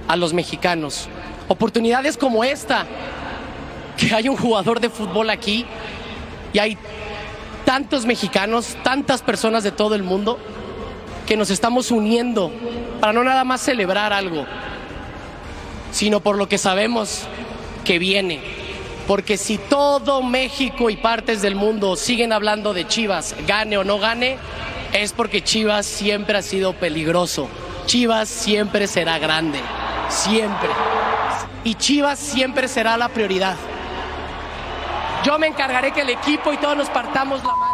[0.09, 1.09] a los mexicanos.
[1.49, 2.87] Oportunidades como esta,
[3.97, 5.67] que hay un jugador de fútbol aquí
[6.53, 6.79] y hay
[7.65, 10.39] tantos mexicanos, tantas personas de todo el mundo
[11.27, 12.51] que nos estamos uniendo
[13.01, 14.45] para no nada más celebrar algo,
[15.93, 17.27] sino por lo que sabemos
[17.85, 18.41] que viene.
[19.07, 23.99] Porque si todo México y partes del mundo siguen hablando de Chivas, gane o no
[23.99, 24.39] gane,
[24.93, 27.49] es porque Chivas siempre ha sido peligroso.
[27.87, 29.61] Chivas siempre será grande,
[30.09, 30.69] siempre.
[31.65, 33.57] Y Chivas siempre será la prioridad.
[35.25, 37.71] Yo me encargaré que el equipo y todos nos partamos la madre.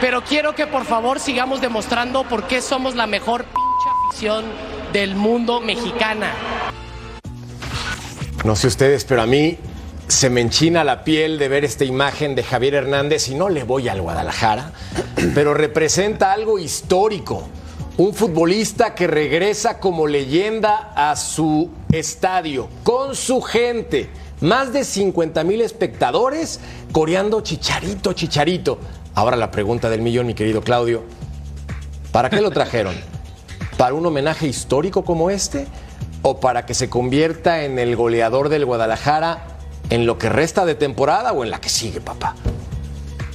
[0.00, 4.44] Pero quiero que por favor sigamos demostrando por qué somos la mejor pinche afición
[4.92, 6.30] del mundo mexicana.
[8.44, 9.58] No sé ustedes, pero a mí
[10.08, 13.62] se me enchina la piel de ver esta imagen de Javier Hernández y no le
[13.64, 14.72] voy al Guadalajara,
[15.34, 17.46] pero representa algo histórico.
[17.98, 24.08] Un futbolista que regresa como leyenda a su estadio, con su gente.
[24.40, 26.60] Más de 50 mil espectadores
[26.92, 28.78] coreando chicharito, chicharito.
[29.14, 31.02] Ahora la pregunta del millón, mi querido Claudio.
[32.12, 32.94] ¿Para qué lo trajeron?
[33.76, 35.66] ¿Para un homenaje histórico como este?
[36.22, 39.57] ¿O para que se convierta en el goleador del Guadalajara
[39.90, 42.34] en lo que resta de temporada o en la que sigue, papá?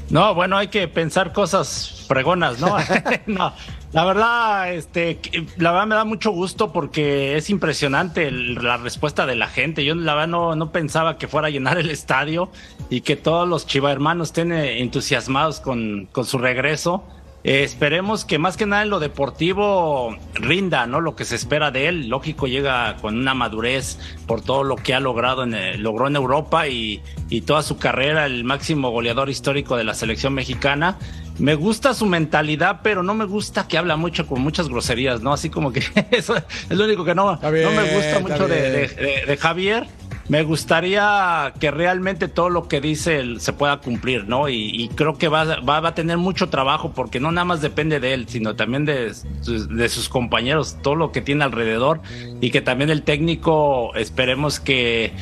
[0.09, 2.75] No, bueno, hay que pensar cosas fregonas, ¿no?
[3.25, 3.53] no,
[3.91, 5.19] la verdad, este,
[5.57, 9.83] la verdad me da mucho gusto porque es impresionante el- la respuesta de la gente.
[9.85, 12.49] Yo la verdad no, no pensaba que fuera a llenar el estadio
[12.89, 17.03] y que todos los chiva hermanos estén eh, entusiasmados con, con su regreso.
[17.45, 21.01] Eh, esperemos que más que nada en lo deportivo rinda, ¿no?
[21.01, 22.08] Lo que se espera de él.
[22.08, 26.15] Lógico, llega con una madurez por todo lo que ha logrado en, eh, logró en
[26.15, 30.97] Europa y, y toda su carrera, el máximo goleador histórico de la selección mexicana.
[31.39, 35.34] Me gusta su mentalidad, pero no me gusta que habla mucho con muchas groserías, ¿no?
[35.34, 36.43] Así como que eso es
[36.77, 38.95] lo único que no, bien, no me gusta mucho de, de- bien.
[38.95, 39.88] de- de Javier.
[40.29, 44.47] Me gustaría que realmente todo lo que dice él se pueda cumplir, ¿no?
[44.47, 47.62] Y, y creo que va, va, va a tener mucho trabajo porque no nada más
[47.62, 52.01] depende de él, sino también de, sus- de sus compañeros, todo lo que tiene alrededor
[52.39, 55.13] y que también el técnico esperemos que,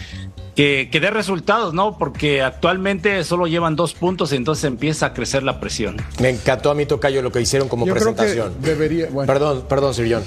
[0.55, 1.97] que, que dé resultados, ¿no?
[1.97, 5.97] Porque actualmente solo llevan dos puntos y entonces empieza a crecer la presión.
[6.21, 8.61] Me encantó a mí, Tocayo, lo que hicieron como Yo creo que presentación.
[8.61, 9.07] debería.
[9.11, 9.31] Bueno.
[9.33, 10.23] Perdón, perdón, Sir John.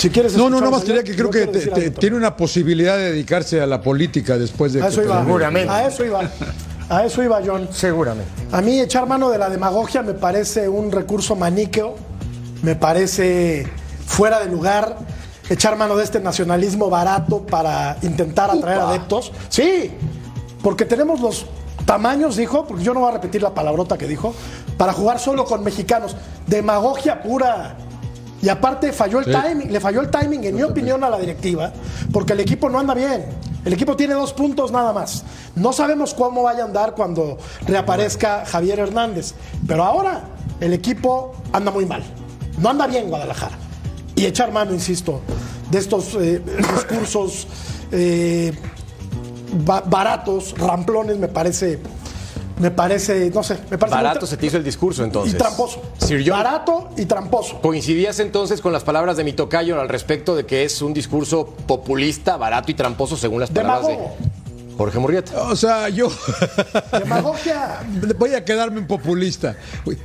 [0.00, 2.96] Si quieres No, no, nada más quería que creo que te- te- tiene una posibilidad
[2.96, 5.16] de dedicarse a la política después de A que eso iba.
[5.24, 5.68] termine.
[5.70, 6.22] A eso iba.
[6.88, 7.68] A eso iba, John.
[7.70, 8.30] Seguramente.
[8.50, 11.96] A mí echar mano de la demagogia me parece un recurso maniqueo,
[12.62, 13.66] me parece
[14.06, 14.96] fuera de lugar.
[15.50, 19.32] Echar mano de este nacionalismo barato para intentar atraer adeptos.
[19.50, 19.90] Sí,
[20.62, 21.44] porque tenemos los
[21.84, 24.32] tamaños, dijo, porque yo no voy a repetir la palabrota que dijo,
[24.78, 26.16] para jugar solo con mexicanos.
[26.46, 27.76] Demagogia pura.
[28.42, 29.32] Y aparte falló el Sí.
[29.32, 31.72] timing, le falló el timing, en mi opinión, a la directiva,
[32.12, 33.26] porque el equipo no anda bien.
[33.64, 35.24] El equipo tiene dos puntos nada más.
[35.54, 39.34] No sabemos cómo vaya a andar cuando reaparezca Javier Hernández.
[39.66, 40.22] Pero ahora
[40.60, 42.02] el equipo anda muy mal.
[42.58, 43.58] No anda bien Guadalajara.
[44.16, 45.20] Y echar mano, insisto,
[45.70, 46.42] de estos eh,
[46.74, 47.46] discursos
[47.92, 48.52] eh,
[49.66, 51.78] ba- baratos, ramplones, me parece,
[52.60, 55.34] me parece, no sé, me parece Barato se te hizo el discurso entonces.
[55.34, 55.82] y tramposo.
[55.98, 57.60] Sir John, Barato y tramposo.
[57.60, 61.46] ¿coincidías entonces con las palabras de mi tocayo al respecto de que es un discurso
[61.66, 64.14] populista, barato y tramposo según las palabras Demagogo.
[64.18, 64.39] de
[64.80, 65.42] Jorge Murrieta?
[65.42, 66.10] O sea, yo
[66.98, 67.80] Demagogia.
[68.16, 69.54] voy a quedarme un populista.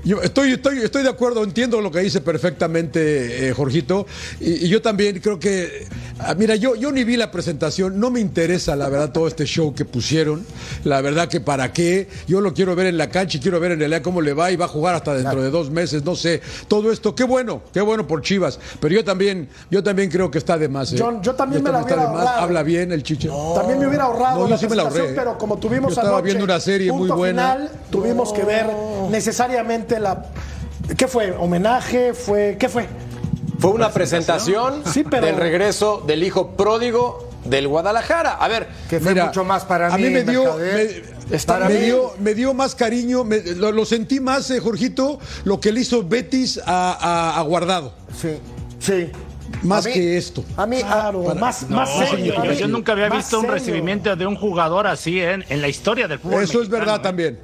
[0.03, 4.05] Yo estoy, estoy, estoy de acuerdo, entiendo lo que dice perfectamente eh, Jorgito.
[4.41, 5.87] Y, y yo también creo que.
[6.19, 9.45] ah, mira, yo, yo ni vi la presentación, no me interesa, la verdad, todo este
[9.45, 10.45] show que pusieron.
[10.83, 12.09] La verdad que para qué.
[12.27, 14.51] Yo lo quiero ver en la cancha y quiero ver en realidad cómo le va
[14.51, 16.41] y va a jugar hasta dentro de dos meses, no sé.
[16.67, 18.59] Todo esto, qué bueno, qué bueno por Chivas.
[18.81, 20.91] Pero yo también, yo también creo que está de más.
[20.91, 20.97] eh.
[20.99, 22.21] John, yo también me la está hubiera de más.
[22.27, 22.41] ahorrado.
[22.43, 23.29] Habla bien el chiche.
[23.55, 25.13] También me hubiera ahorrado No, yo la sí me la ahorré, presentación, eh.
[25.15, 27.53] pero como tuvimos Yo estaba anoche viendo una serie muy punto buena.
[27.53, 28.67] final, tuvimos que ver
[29.09, 30.25] necesariamente la
[30.97, 31.31] ¿qué fue?
[31.31, 32.13] ¿Homenaje?
[32.13, 32.87] ¿Fue qué fue?
[33.59, 38.33] Fue una presentación Sí, pero- del regreso del hijo pródigo del Guadalajara.
[38.33, 40.03] A ver, Que fue Mira, mucho más para a mí.
[40.05, 43.85] mí me dio, me, Para me mí- dio, me dio más cariño, me- lo, lo
[43.85, 47.93] sentí más, eh, Jorgito, lo que le hizo Betis a, a- a Guardado.
[48.19, 48.37] Sí,
[48.79, 49.11] sí.
[49.63, 50.43] Más mí- que esto.
[50.57, 52.33] A mí, Claro, para- más, No, más serio.
[52.53, 55.33] yo, nunca había visto un recibimiento de un jugador así ¿eh?
[55.33, 56.43] en, en la historia del fútbol.
[56.43, 57.03] Eso es verdad ¿eh?
[57.03, 57.39] también.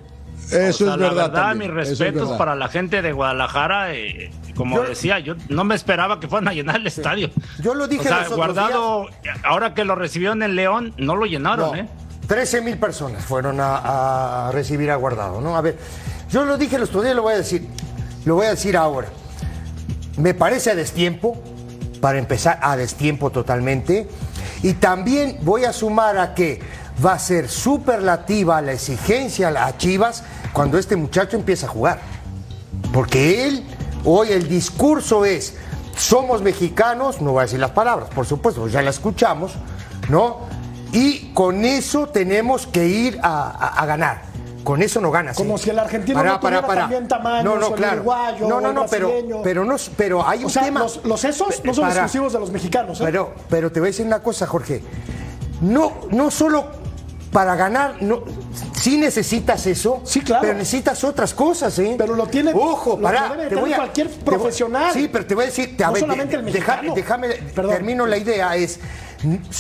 [0.52, 1.32] O Eso sea, es la verdad.
[1.32, 1.74] también.
[1.76, 2.38] mis Eso es respetos verdad.
[2.38, 3.94] para la gente de Guadalajara.
[3.94, 7.30] eh, como Yo- decía, yo no me esperaba que fueran a llenar el estadio.
[7.62, 9.06] Yo lo dije O sea, los otros Guardado,
[9.44, 11.88] ahora que lo recibieron en León, no lo llenaron, No, ¿eh?
[12.28, 15.56] 13 mil personas fueron a, a recibir a Guardado, ¿no?
[15.56, 15.78] A ver,
[16.30, 17.66] yo lo dije el otro día, lo voy a decir,
[18.26, 19.08] lo voy a decir ahora.
[20.18, 21.42] Me parece a destiempo,
[22.02, 24.10] para empezar, a destiempo totalmente.
[24.64, 26.60] Y también voy a sumar a que
[27.04, 32.00] va a ser superlativa la exigencia a Chivas cuando este muchacho empieza a jugar.
[32.92, 33.64] Porque él,
[34.04, 35.56] hoy el discurso es,
[35.96, 39.54] somos mexicanos, no voy a decir las palabras, por supuesto, ya las escuchamos,
[40.10, 40.40] ¿no?
[40.92, 44.31] Y con eso tenemos que ir a ganar.
[44.64, 45.36] Con eso no ganas.
[45.38, 45.60] Como ¿eh?
[45.60, 46.90] si el argentino Pará, no tuviera pará.
[47.08, 47.96] tamaños, No, no, claro.
[47.98, 49.12] uruguayo, no, no, el no, pero,
[49.44, 50.82] pero, no, pero hay un sea, tema.
[50.82, 53.00] los, los esos no son exclusivos de los mexicanos.
[53.02, 53.04] ¿eh?
[53.06, 54.82] Pero, pero te voy a decir una cosa, Jorge.
[55.62, 56.80] No, no solo
[57.32, 58.24] para ganar, no,
[58.74, 60.42] sí necesitas eso, sí, claro.
[60.42, 61.96] pero necesitas otras cosas, ¿eh?
[61.98, 64.92] Pero lo tiene, Ojo, lo para, debe te tener voy a- cualquier voy- profesional.
[64.94, 66.94] sí, pero te voy a decir, te- a ver, solamente el deja- mexicano.
[66.96, 68.80] déjame, termino la idea, es,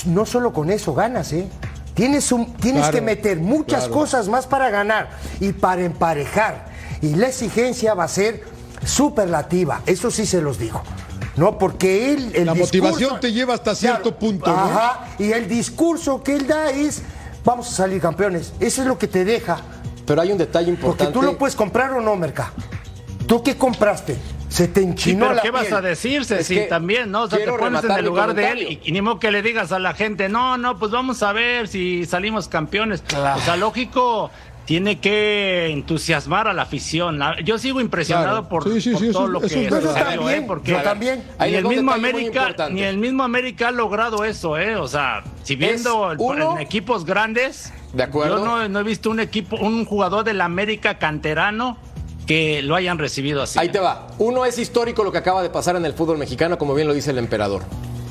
[0.05, 1.47] no solo con eso ganas, ¿eh?
[1.93, 3.93] Tienes, un, tienes Claro, que meter muchas claro.
[3.93, 6.65] cosas más para ganar y para emparejar.
[7.01, 8.43] Y la exigencia va a ser
[8.85, 10.81] superlativa, eso sí se los digo.
[11.35, 12.31] No, porque él.
[12.35, 14.57] El La discurso- motivación te lleva hasta cierto punto, ¿no?
[14.57, 17.01] Ajá, y el discurso que él da es:
[17.45, 18.53] vamos a salir campeones.
[18.59, 19.57] Eso es lo que te deja.
[20.05, 21.13] Pero hay un detalle Porque importante.
[21.13, 22.51] tú lo puedes comprar o no, Merca.
[23.27, 24.17] ¿Tú qué compraste?
[24.51, 27.23] Se te Sí, enchinó pero la ¿qué vas a Es si que también, no?
[27.23, 29.41] O sea, te pones en el lugar de él y, y ni modo que le
[29.41, 33.01] digas a la gente, no, no, pues vamos a ver si salimos campeones.
[33.15, 34.29] O sea, lógico,
[34.65, 37.21] tiene que entusiasmar a la afición.
[37.45, 38.49] Yo sigo impresionado Claro.
[38.49, 40.43] por, Sí, sí, por sí, todo eso- lo eso que sucedió, ¿eh?
[40.45, 41.23] Porque yo también.
[41.39, 44.75] Hay Ni el mismo América, ni el mismo América ha logrado eso, ¿eh?
[44.75, 48.39] O sea, si viendo el- uno- en equipos grandes, De acuerdo.
[48.39, 51.77] yo no, no he visto un equipo, un jugador del América canterano
[52.31, 53.59] que lo hayan recibido así.
[53.59, 54.07] Ahí te va.
[54.17, 56.93] Uno es histórico lo que acaba de pasar en el fútbol mexicano, como bien lo
[56.93, 57.63] dice el emperador.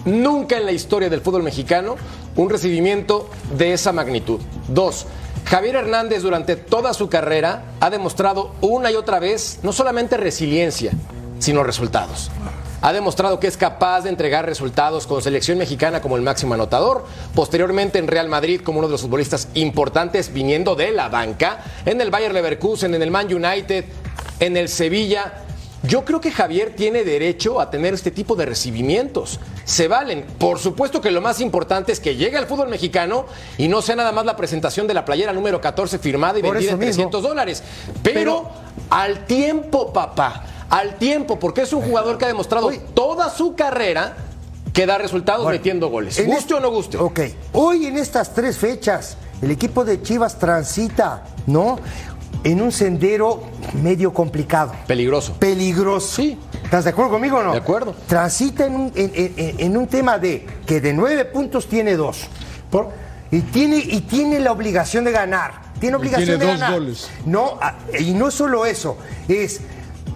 [0.05, 1.97] Nunca en la historia del fútbol mexicano
[2.37, 4.39] un recibimiento de esa magnitud.
[4.69, 5.07] Dos,
[5.47, 10.93] Javier Hernández durante toda su carrera ha demostrado una y otra vez no solamente resiliencia,
[11.39, 12.31] sino resultados.
[12.83, 17.05] Ha demostrado que es capaz de entregar resultados con selección mexicana como el máximo anotador,
[17.35, 22.01] posteriormente en Real Madrid como uno de los futbolistas importantes viniendo de la banca, en
[22.01, 23.85] el Bayer Leverkusen, en el Man United,
[24.41, 25.45] en el Sevilla.
[25.83, 29.41] Yo creo que Javier tiene derecho a tener este tipo de recibimientos.
[29.65, 30.27] Se valen.
[30.39, 33.97] Por supuesto que lo más importante es que llegue al fútbol mexicano y no sea
[33.97, 36.95] nada más la presentación de la playera número 14 firmada y Por vendida en mismo.
[36.95, 37.63] 300 dólares.
[38.03, 38.51] Pero,
[38.91, 44.17] al tiempo, papá, al tiempo, porque es un jugador que ha demostrado toda su carrera
[44.73, 46.17] que da resultados Bueno, metiendo goles.
[46.25, 46.97] Guste este- o no guste.
[46.97, 47.21] Ok.
[47.53, 51.79] Hoy en estas tres fechas, el equipo de Chivas transita, ¿no?
[52.45, 53.43] En un sendero
[53.83, 54.73] medio complicado.
[54.87, 55.35] Peligroso.
[55.39, 56.15] Peligroso.
[56.23, 56.39] Sí.
[56.63, 57.53] ¿Estás de acuerdo conmigo o no?
[57.53, 57.95] De acuerdo.
[58.07, 62.29] Transita en un, en- en- en un tema de que de nueve puntos tiene dos.
[62.71, 62.91] Por-
[63.33, 65.71] y, tiene, y tiene la obligación de ganar.
[65.81, 66.79] Tiene obligación tiene de dos ganar.
[66.79, 67.11] goles.
[67.27, 67.59] No,
[67.99, 68.97] y no solo eso,
[69.29, 69.61] es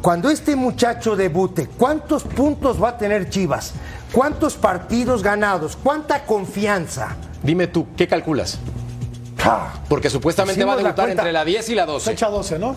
[0.05, 3.73] cuando este muchacho debute, ¿cuántos puntos va a tener Chivas?
[4.13, 5.79] ¿Cuántos partidos ganados?
[5.83, 7.17] ¿Cuánta confianza?
[7.43, 8.59] Dime tú, ¿qué calculas?
[9.89, 12.11] Porque supuestamente Hicimos va a debutar entre la 10 y la 12.
[12.11, 12.77] Fecha 12, ¿no?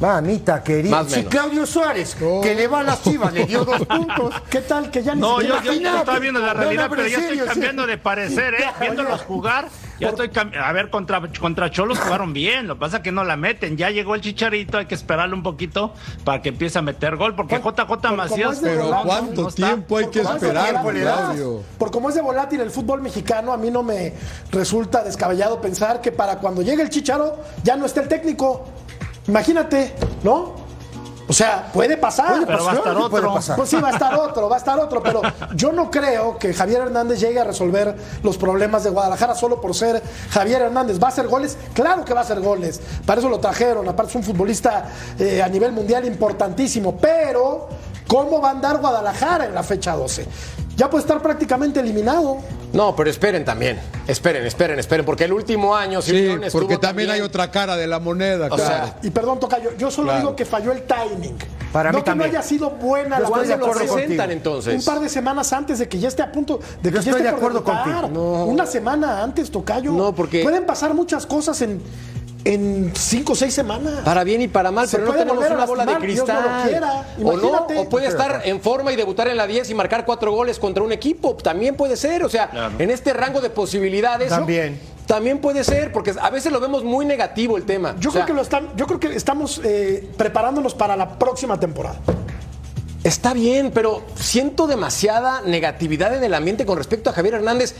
[0.00, 1.04] Mamita querida.
[1.08, 1.24] Si.
[1.24, 4.32] Claudio Suárez, que le va a las Chivas, le dio dos puntos.
[4.50, 6.60] ¿Qué tal que ya ni No, siquiera- yo, yo- yo estaba viendo la No, no,
[6.60, 7.90] realidad, pero pero ya estoy cambiando sí.
[7.90, 8.64] de parecer, ¿eh?
[8.80, 12.98] Viéndolos jugar, ya estoy cam- A ver, contra, contra Cholos jugaron bien, lo que pasa
[12.98, 13.76] es que no la meten.
[13.76, 15.92] Ya llegó el Chicharito, hay que esperarle un poquito
[16.24, 18.62] para que empiece a meter gol, porque JJ Macías...
[18.62, 21.62] de Pero ¿cuánto no tiempo hay que Por esperar, volátil, Claudio?
[21.76, 24.14] Por como es de volátil el fútbol mexicano, a mí no me
[24.52, 28.64] resulta descabellado pensar que para cuando llegue el Chicharo ya no esté el técnico.
[29.28, 30.56] Imagínate, ¿no?
[31.28, 32.28] O sea, puede pasar.
[32.28, 33.34] Puede Pero va a estar pasar, puede otro.
[33.34, 33.56] pasar.
[33.56, 35.20] Pues sí, va a estar otro, va a estar otro, pero
[35.54, 39.74] yo no creo que Javier Hernández llegue a resolver los problemas de Guadalajara solo por
[39.74, 40.98] ser Javier Hernández.
[41.02, 41.58] ¿Va a hacer goles?
[41.74, 42.80] Claro que va a hacer goles.
[43.04, 43.86] Para eso lo trajeron.
[43.86, 44.86] Aparte es un futbolista
[45.18, 46.96] eh, a nivel mundial importantísimo.
[46.96, 47.68] Pero,
[48.06, 50.26] ¿cómo va a andar Guadalajara en la fecha 12?
[50.78, 52.38] Ya puede estar prácticamente eliminado.
[52.72, 53.80] No, pero esperen también.
[54.06, 57.76] Esperen, esperen, esperen, porque el último año Sí, Simeone estuvo porque también hay otra cara
[57.76, 58.64] de la moneda, O claro.
[58.86, 60.20] sea, Y perdón, Tocayo, yo solo Claro.
[60.20, 61.36] digo que falló el timing.
[61.72, 62.30] Para no mí que también.
[62.32, 63.88] no haya sido buena la de presentación.
[63.96, 64.74] presentan entonces.
[64.74, 67.10] Un par de semanas antes de que ya esté a punto de que Yo ya
[67.10, 68.00] estoy esté de por acuerdo debutar.
[68.02, 68.08] contigo.
[68.14, 68.44] No.
[68.46, 69.90] Una semana antes, Tocayo.
[69.92, 71.82] No, porque- Pueden pasar muchas cosas en,
[72.44, 74.00] en cinco o seis semanas.
[74.04, 76.34] Para bien y para mal, Se pero no tenemos una bola de lastimar, Dios no
[76.34, 76.68] lo cristal.
[76.68, 77.06] quiera.
[77.24, 80.32] o no, o puede estar en forma y debutar en la 10 y marcar cuatro
[80.32, 81.34] goles contra un equipo.
[81.36, 82.24] También puede ser.
[82.24, 82.74] O sea, Claro.
[82.78, 84.28] en este rango de posibilidades.
[84.30, 84.78] También.
[85.06, 87.96] También puede ser, porque a veces lo vemos muy negativo el tema.
[87.98, 91.18] Yo O sea, creo que lo están, yo creo que estamos eh, preparándonos para la
[91.18, 91.98] próxima temporada.
[93.04, 97.74] Está bien, pero siento demasiada negatividad en el ambiente con respecto a Javier Hernández.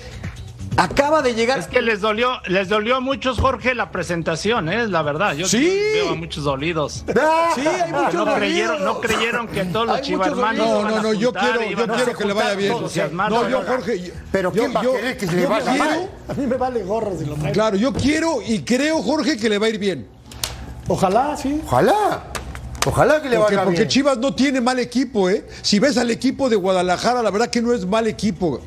[0.76, 1.58] Acaba de llegar.
[1.58, 4.86] Es que les dolió, les dolió a muchos, Jorge, la presentación, ¿eh?
[4.86, 5.34] La verdad.
[5.34, 5.76] Yo Sí.
[5.92, 7.04] veo a muchos dolidos.
[7.54, 8.36] Sí, hay muchos no dolidos.
[8.38, 10.66] creyeron, no creyeron que todos los Hay chiva muchos hermanos.
[10.68, 12.72] No, no, no, yo quiero, yo quiero que le vaya bien.
[13.12, 14.00] No, yo, Jorge.
[14.00, 16.10] yo- Pero yo- ¿quién va a yo- querer que se le yo vaya quiero- mal?
[16.28, 17.54] A mí me vale gorro si lo traen.
[17.54, 20.06] Claro, yo quiero y creo, Jorge, que le va a ir bien.
[20.86, 21.60] Ojalá, sí.
[21.66, 22.24] Ojalá.
[22.86, 23.88] Ojalá que le Porque, vaya porque bien.
[23.88, 25.46] Chivas no tiene mal equipo, ¿eh?
[25.62, 28.60] Si ves al equipo de Guadalajara, la verdad que no es mal equipo.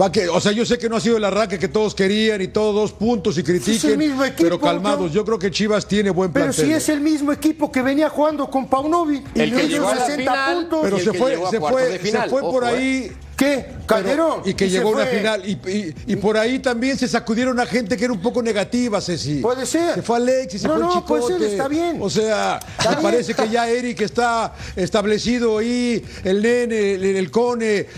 [0.00, 2.42] Va que, o sea, yo sé que no ha sido el arranque que todos querían
[2.42, 5.10] y todos dos puntos y critiquen, el mismo equipo, pero calmados.
[5.12, 6.66] Yo creo que Chivas tiene buen Pero plantel.
[6.66, 9.88] si es el mismo equipo que venía jugando con Paunovic y El le que llegó
[9.88, 10.80] a la 60 final, puntos.
[10.82, 13.10] pero se fue, se fue, se fue por ojo, ahí.
[13.36, 13.66] ¿Qué?
[13.86, 14.40] Calderón.
[14.46, 15.42] Y que llegó a una final.
[15.46, 18.98] Y, y- y por ahí también se sacudieron a gente que era un poco negativa,
[19.00, 19.40] Ceci.
[19.40, 19.94] Puede ser.
[19.96, 21.06] Se fue Alexis, se No, fue no, Chicote.
[21.06, 21.98] puede ser, está bien.
[22.00, 23.02] O sea, Está me bien.
[23.02, 27.88] parece que ya Eric está establecido ahí, el nene, el, el cone, eh,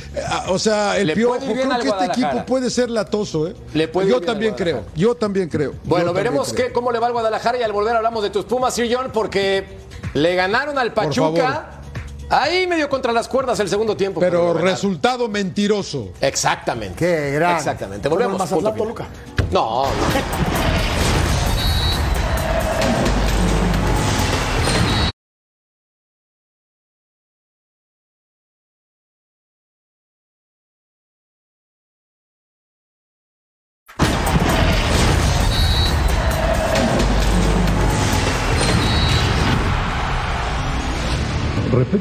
[0.49, 1.39] o sea, el Le piojo.
[1.39, 3.55] Creo que este equipo puede ser latoso, ¿eh?
[3.75, 5.75] Le puede yo también creo, yo también creo.
[5.85, 6.67] Bueno, yo veremos creo.
[6.67, 9.11] qué, cómo le va al Guadalajara y al volver hablamos de tus Pumas, Sir John,
[9.13, 9.65] porque
[10.15, 11.78] le ganaron al Por Pachuca.
[12.31, 14.21] Ahí medio contra las cuerdas el segundo tiempo.
[14.21, 16.11] Pero resultado mentiroso.
[16.21, 16.97] Exactamente.
[16.97, 17.59] Qué grande.
[17.59, 18.09] Exactamente.
[18.09, 18.49] Volvemos.
[18.49, 18.75] Final.
[18.75, 19.07] Toluca.
[19.51, 20.78] No, no.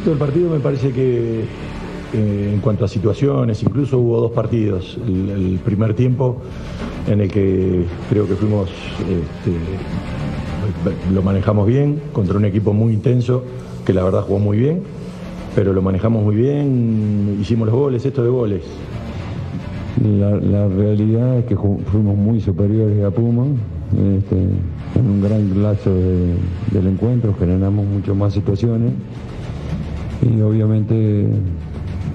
[0.08, 1.42] Del partido, me parece que
[2.14, 4.98] eh, en cuanto a situaciones, incluso hubo dos partidos.
[5.06, 6.38] El, primer tiempo
[7.10, 8.70] en el que creo que fuimos,
[9.02, 9.52] este,
[11.14, 13.44] lo manejamos bien contra un equipo muy intenso,
[13.86, 14.84] que la verdad jugó muy bien,
[15.54, 18.64] pero lo manejamos muy bien, hicimos los goles, esto de goles.
[20.20, 23.44] La, realidad es que fuimos muy superiores a Puma.
[23.92, 26.36] este, en un gran lazo de-
[26.72, 28.94] del encuentro generamos mucho más situaciones
[30.22, 31.28] y obviamente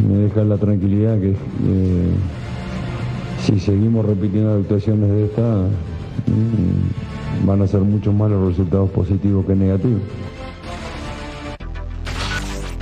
[0.07, 1.35] me deja la tranquilidad que
[3.45, 9.45] si seguimos repitiendo actuaciones de esta mm, van a ser mucho más los resultados positivos
[9.47, 10.01] que negativos.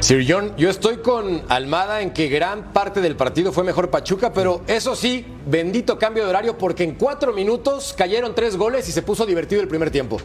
[0.01, 4.33] Sir John, yo estoy con Almada en que gran parte del partido fue mejor Pachuca,
[4.33, 8.93] pero eso sí, bendito cambio de horario porque en cuatro minutos cayeron tres goles y
[8.93, 10.19] se puso divertido el primer tiempo.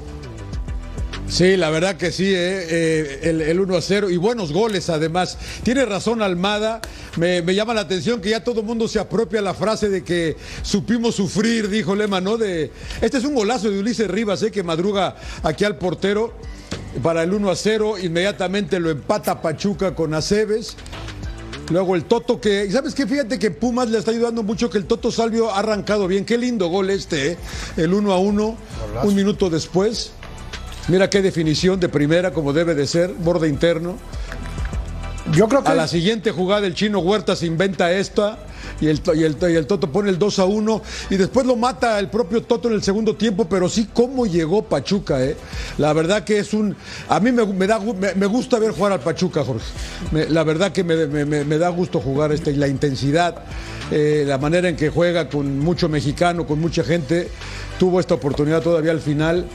[1.28, 4.90] Sí, la verdad que sí, eh, eh, el, el 1 a 0 y buenos goles
[4.90, 5.38] además.
[5.64, 6.82] Tiene razón Almada,
[7.18, 10.04] me, me llama la atención que ya todo el mundo se apropia la frase de
[10.04, 12.38] que supimos sufrir, dijo Lema, ¿no?
[12.38, 12.72] De,
[13.02, 16.34] este es un golazo de Ulises Rivas, eh, que madruga aquí al portero
[17.02, 20.78] para el 1 a 0, inmediatamente lo empata Pachuca con Aceves.
[21.72, 23.08] Luego el Toto que, ¿sabes qué?
[23.08, 26.24] Fíjate que Pumas le está ayudando mucho que el Toto Salvio ha arrancado bien.
[26.24, 27.38] Qué lindo gol este, ¿eh?
[27.78, 28.58] el 1 a 1,
[29.04, 30.12] un minuto después.
[30.88, 33.98] Mira qué definición de primera como debe de ser, borde interno.
[35.32, 38.38] Yo creo que A la siguiente jugada el chino Huerta se inventa esta
[38.80, 41.56] y el, y el, y el Toto pone el 2 a 1 y después lo
[41.56, 45.36] mata el propio Toto en el segundo tiempo, pero sí cómo llegó Pachuca, ¿eh?
[45.80, 46.76] La verdad que es un...
[47.10, 49.66] A mí me, me da, me, me gusta ver jugar al Pachuca, Jorge.
[50.12, 53.38] Me- la verdad que me da gusto jugar este, y la intensidad,
[53.90, 57.30] eh, la manera en que juega con mucho mexicano, con mucha gente.
[57.80, 59.46] Tuvo esta oportunidad todavía al final.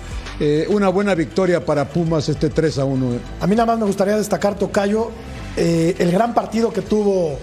[0.41, 3.13] Eh, una buena victoria para Pumas este 3 a 1.
[3.15, 3.19] ¿eh?
[3.41, 5.11] A mí nada más me gustaría destacar, Tocayo,
[5.57, 7.39] eh, el gran partido que tuvo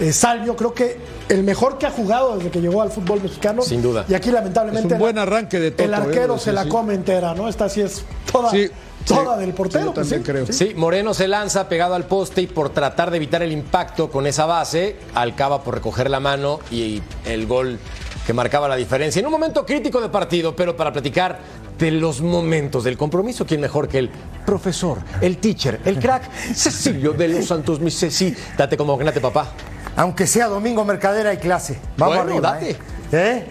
[0.00, 0.56] eh, Salvio.
[0.56, 0.98] Creo que
[1.28, 3.62] el mejor que ha jugado desde que llegó al fútbol mexicano.
[3.62, 4.04] Sin duda.
[4.08, 6.52] Y aquí, lamentablemente, Es un buen el- arranque de Toto, el eh, arquero sí, se
[6.52, 6.68] la sí.
[6.68, 7.48] come entera, ¿no?
[7.48, 8.68] Esta sí es toda, Sí,
[9.06, 9.40] toda sí.
[9.42, 9.84] del portero.
[9.84, 10.32] Sí, pues también sí.
[10.32, 10.46] creo.
[10.46, 10.52] Sí.
[10.52, 14.26] Sí, Moreno se lanza pegado al poste y por tratar de evitar el impacto con
[14.26, 17.78] esa base, Alcaba por recoger la mano y el gol
[18.26, 19.18] que marcaba la diferencia.
[19.20, 21.38] En un momento crítico de partido, pero para platicar
[21.80, 24.10] de los momentos del compromiso, ¿quién mejor que el
[24.44, 28.34] profesor, el teacher, el crack, Cecilio de los Santos, mi Ceci?
[28.56, 29.48] Date como magnate, papá.
[29.96, 31.78] Aunque sea domingo mercadera hay clase.
[31.96, 32.52] Vamos Bueno, arriba.
[32.52, 32.70] date.
[32.70, 32.76] ¿eh?
[33.12, 33.46] ¿Eh?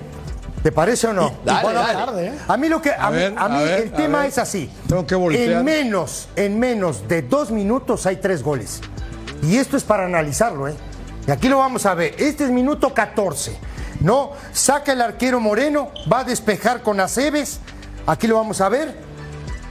[0.62, 1.34] ¿Te parece o no?
[1.44, 2.20] Dale, Bueno.
[2.20, 2.34] ¿eh?
[2.48, 4.38] A mí lo que a, A mí, ver, a mí a ver, el tema es
[4.38, 4.70] así.
[4.88, 5.60] Tengo que voltear.
[5.60, 8.82] En menos, en menos de dos minutos hay tres goles.
[9.42, 10.76] Y esto es para analizarlo, ¿eh?
[11.28, 12.14] Y aquí lo vamos a ver.
[12.18, 13.58] Este es minuto 14.
[14.02, 14.32] ¿No?
[14.54, 17.60] Saca el arquero Moreno, va a despejar con Aceves.
[18.06, 19.10] Aquí lo vamos a ver.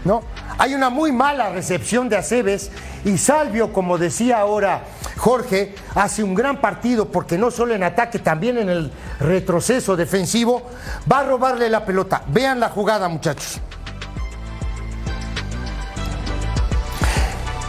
[0.04, 0.22] ¿No?
[0.58, 2.70] Hay una muy mala recepción de Aceves
[3.04, 4.84] y Salvio, como decía ahora
[5.18, 10.62] Jorge, hace un gran partido porque no solo en ataque, también en el retroceso defensivo,
[11.10, 12.22] va a robarle la pelota.
[12.28, 13.60] Vean la jugada, muchachos.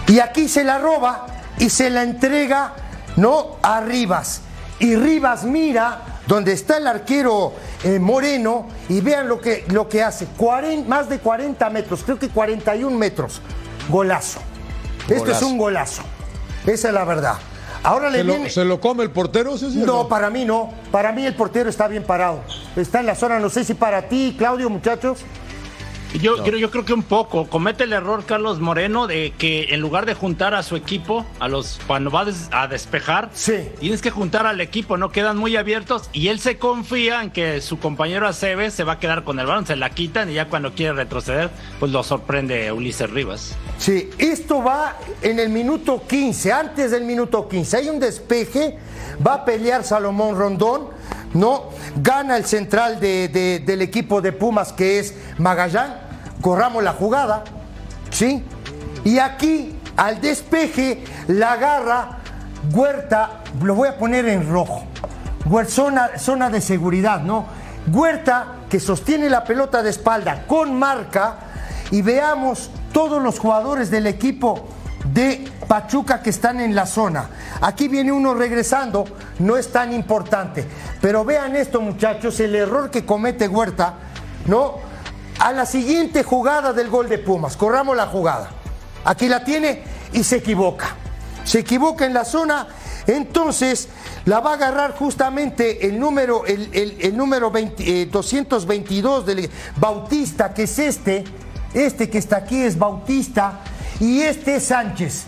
[0.07, 2.74] Y aquí se la roba y se la entrega,
[3.16, 3.57] ¿no?
[3.62, 4.41] A Rivas.
[4.80, 7.54] Y Rivas mira donde está el arquero
[7.84, 10.28] eh, Moreno y vean lo que, lo que hace.
[10.38, 13.42] 40 más de 40 metros, creo que 41 metros.
[13.90, 14.40] Golazo.
[15.02, 15.48] Esto es Golazo.
[15.48, 16.02] un golazo.
[16.68, 17.34] Esa es la verdad.
[17.82, 18.50] Ahora le ¿Se lo, viene...
[18.52, 19.58] se lo come el portero?
[19.58, 20.72] ¿sí, No, para mí no.
[20.92, 22.42] Para mí el portero está bien parado.
[22.76, 25.22] Está en la zona, no sé si para ti, Claudio, muchachos.
[26.14, 27.47] Yo, yo, yo creo que un poco.
[27.47, 31.47] Comete el error Carlos Moreno de que en lugar de juntar a su equipo, a
[31.47, 33.30] los cuando va a despejar,
[33.80, 37.62] tienes que juntar al equipo, no quedan muy abiertos y él se confía en que
[37.62, 40.49] su compañero Aceves se va a quedar con el balón, se la quitan y ya
[40.49, 41.49] cuando quiere retroceder,
[41.80, 43.55] pues lo sorprende Ulises Rivas.
[43.78, 47.78] Sí, esto va en el minuto 15, antes del minuto 15.
[47.78, 48.78] Hay un despeje,
[49.26, 50.89] va a pelear Salomón Rondón,
[51.34, 51.66] ¿no?
[51.96, 55.96] Gana el central de- de- del equipo de Pumas que es Magallán.
[56.42, 57.44] Corramos la jugada,
[58.12, 58.44] ¿sí?
[59.04, 62.16] Y aquí, al despeje, la agarra
[62.74, 64.84] Huerta, lo voy a poner en rojo.
[65.68, 67.46] Zona, zona de seguridad, ¿no?
[67.92, 71.38] Huerta que sostiene la pelota de espalda con marca
[71.90, 74.68] y veamos todos los jugadores del equipo
[75.14, 77.30] de Pachuca que están en la zona.
[77.62, 79.06] Aquí viene uno regresando,
[79.40, 80.66] no es tan importante.
[81.00, 83.94] Pero vean esto muchachos, el error que comete Huerta,
[84.48, 84.80] ¿no?
[85.40, 88.50] A la siguiente jugada del gol de Pumas, corramos la jugada.
[89.06, 90.96] Aquí la tiene y se equivoca.
[91.46, 92.68] Se equivoca en la zona,
[93.08, 93.90] entonces
[94.26, 100.52] la va a agarrar justamente el número, el, el- número 20, eh, 222 del Bautista,
[100.54, 101.24] que es este.
[101.76, 103.60] Este que está aquí es Bautista
[104.00, 105.26] y este es Sánchez.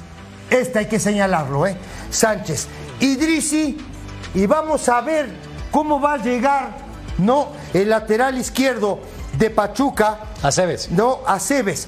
[0.51, 1.77] Este hay que señalarlo, ¿eh?
[2.11, 2.67] Sánchez.
[2.99, 3.77] Idrisi,
[4.35, 5.29] y vamos a ver
[5.71, 6.71] cómo va a llegar,
[7.17, 7.47] ¿no?
[7.73, 8.99] El lateral izquierdo
[9.37, 10.19] de Pachuca.
[10.43, 10.91] Aceves.
[10.91, 11.87] No, Aceves.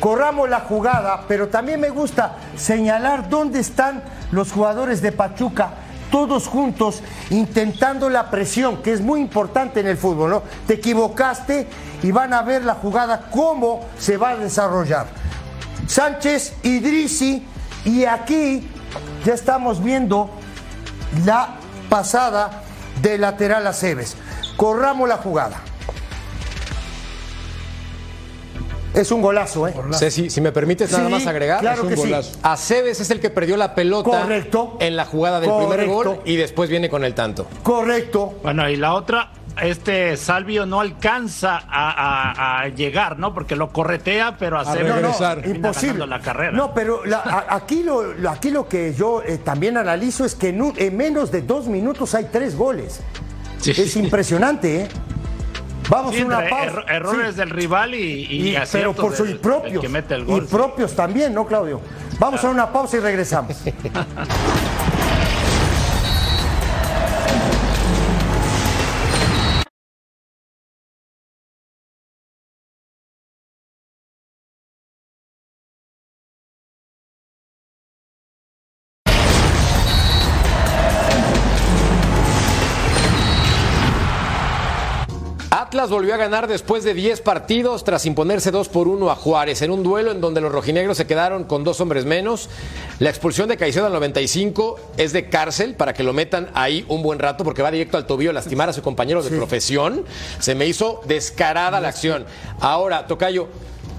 [0.00, 4.02] Corramos la jugada, pero también me gusta señalar dónde están
[4.32, 5.70] los jugadores de Pachuca,
[6.10, 7.00] todos juntos,
[7.30, 10.42] intentando la presión, que es muy importante en el fútbol, ¿no?
[10.66, 11.66] Te equivocaste
[12.02, 15.06] y van a ver la jugada, cómo se va a desarrollar.
[15.86, 17.46] Sánchez, Idrisi,
[17.84, 18.66] y aquí
[19.24, 20.30] ya estamos viendo
[21.24, 21.56] la
[21.88, 22.62] pasada
[23.02, 24.16] de lateral a Aceves.
[24.56, 25.60] Corramos la jugada.
[28.94, 29.74] Es un golazo, ¿eh?
[29.98, 31.58] Ceci, si me permites nada Sí, más agregar.
[31.60, 32.02] claro Es un que sí.
[32.02, 32.38] golazo.
[32.44, 34.76] Aceves es el que perdió la pelota Correcto.
[34.78, 37.48] en la jugada del primer gol y después viene con el tanto.
[37.64, 38.38] Correcto.
[38.44, 39.32] Bueno, y la otra,
[39.62, 43.32] este Salvio no alcanza a, a- a llegar, ¿no?
[43.34, 44.80] Porque lo corretea, pero hace
[45.44, 46.06] Imposible.
[46.06, 46.52] la carrera.
[46.52, 50.34] No, pero la- a- aquí, lo, lo- aquí lo que yo eh, también analizo es
[50.34, 53.00] que en, un- en menos de dos minutos hay tres goles.
[53.64, 54.88] Es impresionante, ¿eh?
[55.88, 56.64] Vamos Sí, a una pausa.
[56.64, 57.36] erro- errores Sí.
[57.36, 59.80] del rival y, y, Y- pero por su y propios.
[59.82, 60.46] que mete el Y gol.
[60.46, 61.80] propios también, ¿no, Claudio?
[62.18, 63.56] Vamos a una pausa y regresamos.
[85.84, 89.60] Atlas volvió a ganar después de 10 partidos tras imponerse 2 por 1 a Juárez
[89.60, 92.48] en un duelo en donde los rojinegros se quedaron con dos hombres menos.
[93.00, 97.02] La expulsión de Caicedo al 95 es de cárcel para que lo metan ahí un
[97.02, 100.06] buen rato porque va directo al tobillo a lastimar a su compañero de profesión.
[100.38, 102.24] Se me hizo descarada la acción.
[102.60, 103.48] Ahora, Tocayo,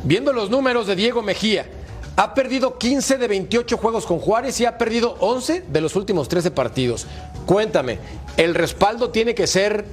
[0.03, 1.67] viendo los números de Diego Mejía,
[2.15, 6.29] ha perdido 15 de 28 juegos con Juárez y ha perdido 11 de los últimos
[6.29, 7.05] 13 partidos.
[7.45, 7.99] Cuéntame,
[8.37, 9.85] ¿el respaldo tiene que ser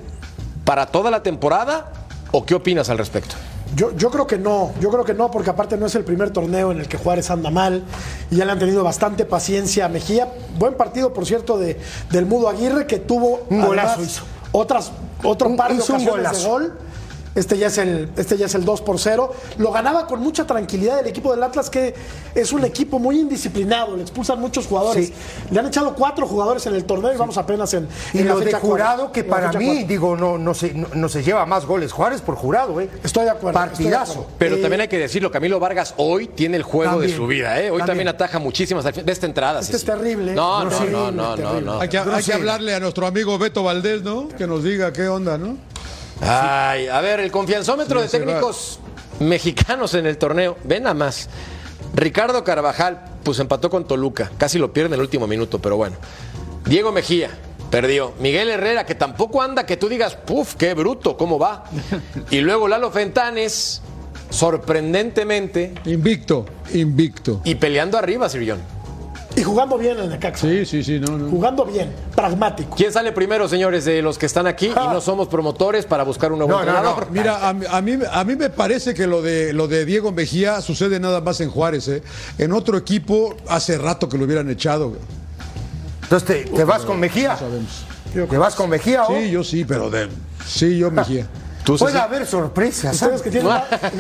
[0.65, 1.93] para toda la temporada
[2.31, 3.35] o qué opinas al respecto?
[3.75, 6.31] Yo, yo creo que no, yo creo que no, porque aparte no es el primer
[6.31, 7.85] torneo en el que Juárez anda mal
[8.31, 10.29] y ya le han tenido bastante paciencia a Mejía.
[10.59, 14.25] Buen partido, por cierto, de, del Mudo Aguirre que tuvo Un golazo además, hizo.
[14.53, 14.93] Otras,
[15.23, 16.43] otro par de hizo un ocasiones golazo.
[16.43, 16.79] de gol.
[17.35, 19.33] Este ya, es el, este ya es el 2 por 0.
[19.59, 21.95] Lo ganaba con mucha tranquilidad el equipo del Atlas, que
[22.35, 23.97] es un equipo muy indisciplinado.
[23.97, 25.07] Le expulsan muchos jugadores.
[25.09, 25.15] Sí.
[25.51, 27.89] Le han echado cuatro jugadores en el torneo y vamos apenas en.
[28.13, 29.13] Y en la lo de jurado, cuatro.
[29.13, 29.87] que para mí, cuatro.
[29.89, 32.91] digo, no, no, se, no, no se lleva más goles Juárez por jurado, ¿eh?
[33.03, 33.59] Estoy de acuerdo.
[33.59, 34.13] estoy de Partidazo.
[34.13, 34.31] acuerdo.
[34.39, 37.27] Pero Eh, también hay que decirlo, Camilo Vargas hoy tiene el juego También, de su
[37.27, 37.71] vida, ¿eh?
[37.71, 38.09] Hoy también, también.
[38.09, 39.61] ataja muchísimas de esta entrada.
[39.61, 39.87] Este sí, es sí.
[39.87, 40.35] terrible.
[40.35, 41.61] No, no, Terrible, no, no, no, terrible.
[41.63, 41.81] no.
[41.81, 44.29] Hay que, hay que hablarle a nuestro amigo Beto Valdés, ¿no?
[44.29, 45.57] Que nos diga qué onda, ¿no?
[46.23, 48.79] Ay, a ver, el confianzómetro Sí, de técnicos
[49.21, 50.57] mexicanos en el torneo.
[50.65, 51.29] Ven nada más.
[51.95, 54.31] Ricardo Carvajal, pues empató con Toluca.
[54.39, 55.97] Casi lo pierde en el último minuto, pero bueno.
[56.65, 57.31] Diego Mejía,
[57.71, 58.13] perdió.
[58.21, 61.65] Miguel Herrera, que tampoco anda, que tú digas, puf, qué bruto, ¿cómo va?
[62.31, 63.83] Y luego Lalo Fentanes,
[64.31, 67.41] sorprendentemente, Invicto, invicto.
[67.45, 68.61] y peleando arriba, Sir John.
[69.35, 70.47] Y jugando bien el Necaxa.
[70.47, 71.31] Sí, sí, sí, no, no.
[71.31, 72.77] Jugando bien, pragmático.
[72.77, 76.33] ¿Quién sale primero, señores, de los que están aquí y no somos promotores para buscar
[76.33, 77.07] un nuevo entrenador?
[77.11, 80.13] Mira, a, mí- a mí, a mí me parece que lo de, lo de Diego
[80.13, 81.89] Mejía sucede nada más en Juárez.
[81.89, 82.03] ¿eh?
[82.39, 84.93] En otro equipo, hace rato que lo hubieran echado.
[86.03, 87.33] Entonces, ¿te, te vas con Mejía?
[87.33, 87.85] No sabemos.
[88.31, 89.17] ¿Te vas con Mejía o?
[89.17, 90.09] Sí, yo sí, pero de.
[90.47, 91.27] Sí, yo Mejía.
[91.65, 92.95] Puede haber sorpresas.
[92.95, 93.53] Ustedes que tienen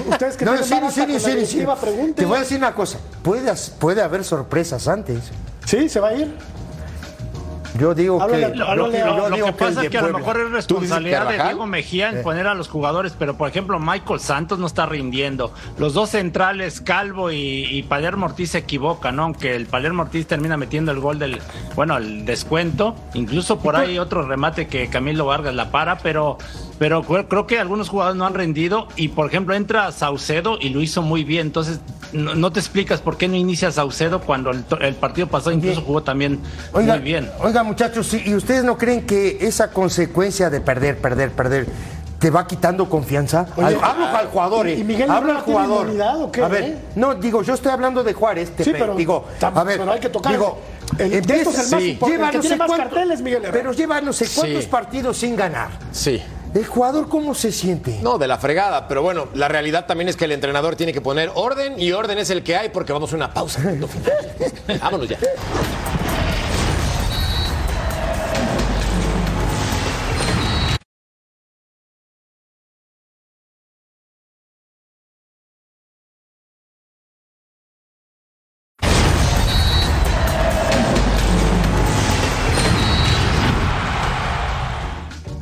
[0.08, 1.66] ustedes que No, tienen sí, más sí, sí.
[2.14, 2.98] Te voy a decir una cosa.
[3.22, 5.18] Puede, puede haber sorpresas antes.
[5.66, 6.36] Sí, se va a ir.
[7.78, 8.58] Yo digo Háblale- que.
[8.58, 11.42] Lo, háblale digo que pasa es que a lo mejor es ¿Tú dices responsabilidad de?
[11.42, 12.22] Diego Mejía en Eh.
[12.22, 15.52] poner a los jugadores, pero por ejemplo Michael Santos no está rindiendo.
[15.78, 19.22] Los dos centrales, Calvo y, y Palermo Ortiz se equivocan, ¿no?
[19.24, 21.40] Aunque el Palermo Ortiz termina metiendo el gol del,
[21.74, 22.94] bueno, el descuento.
[23.14, 26.38] Incluso por ahí otro remate que Camilo Vargas la para, pero,
[26.78, 28.88] pero creo que algunos jugadores no han rendido.
[28.96, 31.46] Y por ejemplo entra Saucedo y lo hizo muy bien.
[31.46, 31.80] Entonces
[32.12, 36.02] no, no te explicas por qué no inicia Saucedo cuando el, partido pasado incluso jugó
[36.02, 36.38] también
[36.74, 37.30] Oiga, muy bien.
[37.40, 41.66] oiga, muchachos, ¿sí- ¿y ustedes no creen que esa consecuencia de perder, perder, perder,
[42.18, 43.46] te va quitando confianza?
[43.56, 44.78] Oye, Al- hablo al jugador, ¿y- ¿eh?
[44.78, 45.82] y Miguel hablo al jugador.
[45.86, 46.78] inmunidad o qué, A ver, eh?
[46.94, 50.00] no, digo, yo estoy hablando de Juárez, te Sí, pero digo, a ver, pero hay
[50.00, 50.32] que tocar.
[50.32, 50.58] digo,
[50.98, 52.84] El- estos vez- el más sí, importante, lleva el que no tiene sé más cuánto-
[52.90, 53.52] carteles, Miguel Herrera.
[53.52, 54.70] Pero lleva no sé cuántos Sí.
[54.70, 55.70] partidos sin ganar.
[55.90, 56.22] Sí.
[56.54, 57.98] ¿El jugador cómo se siente?
[58.02, 61.00] No, de la fregada, pero bueno, la realidad también es que el entrenador tiene que
[61.00, 63.62] poner orden y orden es el que hay porque vamos a una pausa.
[64.82, 65.16] Vámonos ya.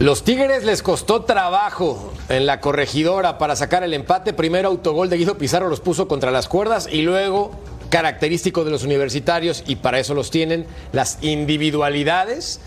[0.01, 4.33] Los Tigres les costó trabajo en la corregidora para sacar el empate.
[4.33, 7.51] Primero autogol de Guido Pizarro los puso contra las cuerdas y luego,
[7.91, 12.61] característico de los universitarios, y para eso los tienen, las individualidades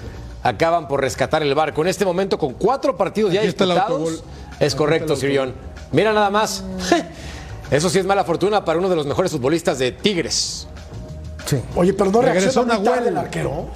[0.43, 1.81] acaban por rescatar el barco.
[1.81, 4.21] En este momento, con cuatro partidos ya Aquí está el disputados, autogol.
[4.59, 5.55] es correcto, Sirión.
[5.91, 6.63] Mira nada más.
[7.71, 10.67] Eso sí es mala fortuna para uno de los mejores futbolistas de Tigres.
[11.75, 13.07] Oye, pero no Regresó Nahuel.
[13.07, 13.69] el arquero.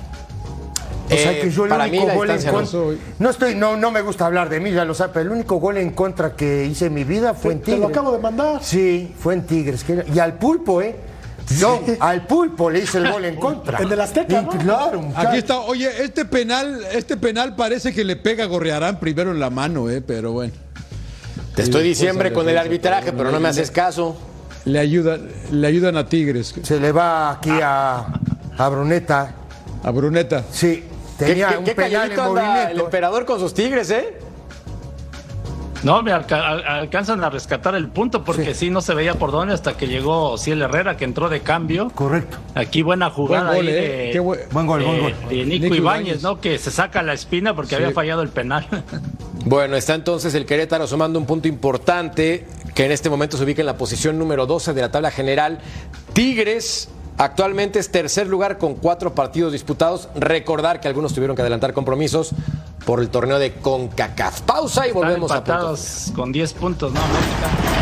[1.07, 2.51] O sea Eh, que yo el para único gol en no.
[2.51, 2.79] contra.
[3.19, 5.55] No estoy, no, no me gusta hablar de mí, ya lo sabe, pero el único
[5.57, 7.81] gol en contra que hice en mi vida fue en Te Tigres.
[7.81, 8.61] lo acabo de mandar.
[8.63, 9.83] Sí, fue en Tigres.
[9.83, 10.95] que era- Y al pulpo, ¿eh?
[11.57, 13.79] Yo, al pulpo le hice el gol en contra.
[13.81, 14.49] En el Azteca, Y, ¿no?
[14.49, 15.27] Claro, muchacho.
[15.29, 19.39] Aquí está, oye, este penal, este penal parece que le pega a Gorrearán primero en
[19.39, 20.51] la mano, eh, pero bueno.
[21.55, 24.17] Te estoy diciembre con el arbitraje, pero no me haces caso.
[24.65, 28.05] Le ayudan, le ayudan a Tigres, Se le va aquí a,
[28.57, 29.33] a Bruneta.
[29.83, 30.43] a Bruneta.
[30.51, 30.83] Sí, ¿Qué,
[31.17, 34.17] tenía qué- un qué penal en calladito anda el emperador con sus tigres, eh?
[35.83, 38.71] No, me alca- al- alcanzan a rescatar el punto porque sí.
[38.71, 41.91] no se veía por dónde hasta que llegó Ciel Herrera que entró de cambio.
[41.93, 42.37] Correcto.
[42.55, 43.81] Aquí buena jugada Buen gol, ahí eh.
[44.05, 45.13] de, Qué buen- Buen gol, buen gol.
[45.29, 46.23] de Nico, Nico Ibáñez, Ibáñez.
[46.23, 46.41] ¿no?
[46.41, 47.75] Que se saca la espina porque Sí.
[47.75, 48.67] había fallado el penal.
[49.45, 52.45] Bueno, está entonces el Querétaro sumando un punto importante
[52.75, 55.59] que en este momento se ubica en la posición número 12 de la tabla general.
[56.11, 60.09] Tigres actualmente es tercer lugar con cuatro partidos disputados.
[60.15, 62.31] Recordar que algunos tuvieron que adelantar compromisos
[62.85, 64.41] por el torneo de CONCACAF.
[64.41, 65.51] Pausa y Están volvemos a punto.
[65.51, 66.99] empatados con 10 puntos, ¿no?
[67.01, 67.76] América.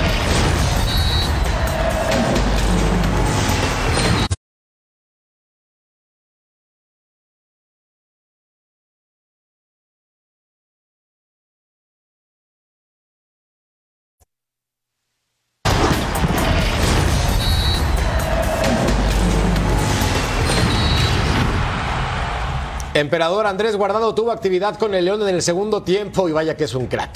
[23.06, 26.64] Emperador Andrés Guardado tuvo actividad con el León en el segundo tiempo y vaya que
[26.64, 27.16] es un crack.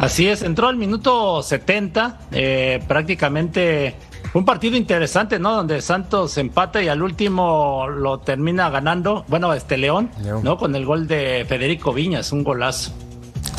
[0.00, 3.94] Así es, entró al minuto 70, eh, prácticamente
[4.32, 5.54] fue un partido interesante, ¿no?
[5.54, 10.40] Donde Santos empata y al último lo termina ganando, bueno, este León, León.
[10.42, 10.58] ¿no?
[10.58, 12.90] Con el gol de Federico Viñas, un golazo.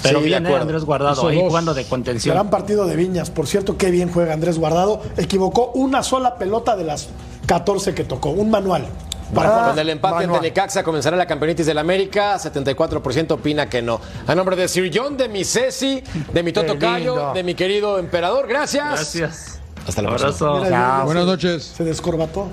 [0.04, 0.54] Pero Sí, bien, ¿eh?
[0.54, 1.48] Andrés Guardado, Hizo ahí dos.
[1.48, 2.36] jugando de contención.
[2.36, 3.30] Gran partido de Viñas.
[3.32, 5.02] Por cierto, qué bien juega Andrés Guardado.
[5.16, 7.08] Equivocó una sola pelota de las
[7.46, 8.32] 14 que tocó.
[8.32, 8.86] Un manual.
[9.34, 10.36] Para Con el empate manual.
[10.38, 12.36] ante Necaxa comenzará la campeonitis del América.
[12.36, 14.00] 74% opina que no.
[14.28, 17.98] A nombre de Sir John, de mi Ceci, de mi Toto Cayo, de mi querido
[18.00, 18.86] emperador, gracias.
[18.86, 19.60] Gracias.
[19.88, 21.04] Hasta la próxima.
[21.04, 21.64] Buenas noches.
[21.64, 22.50] Se descorbató.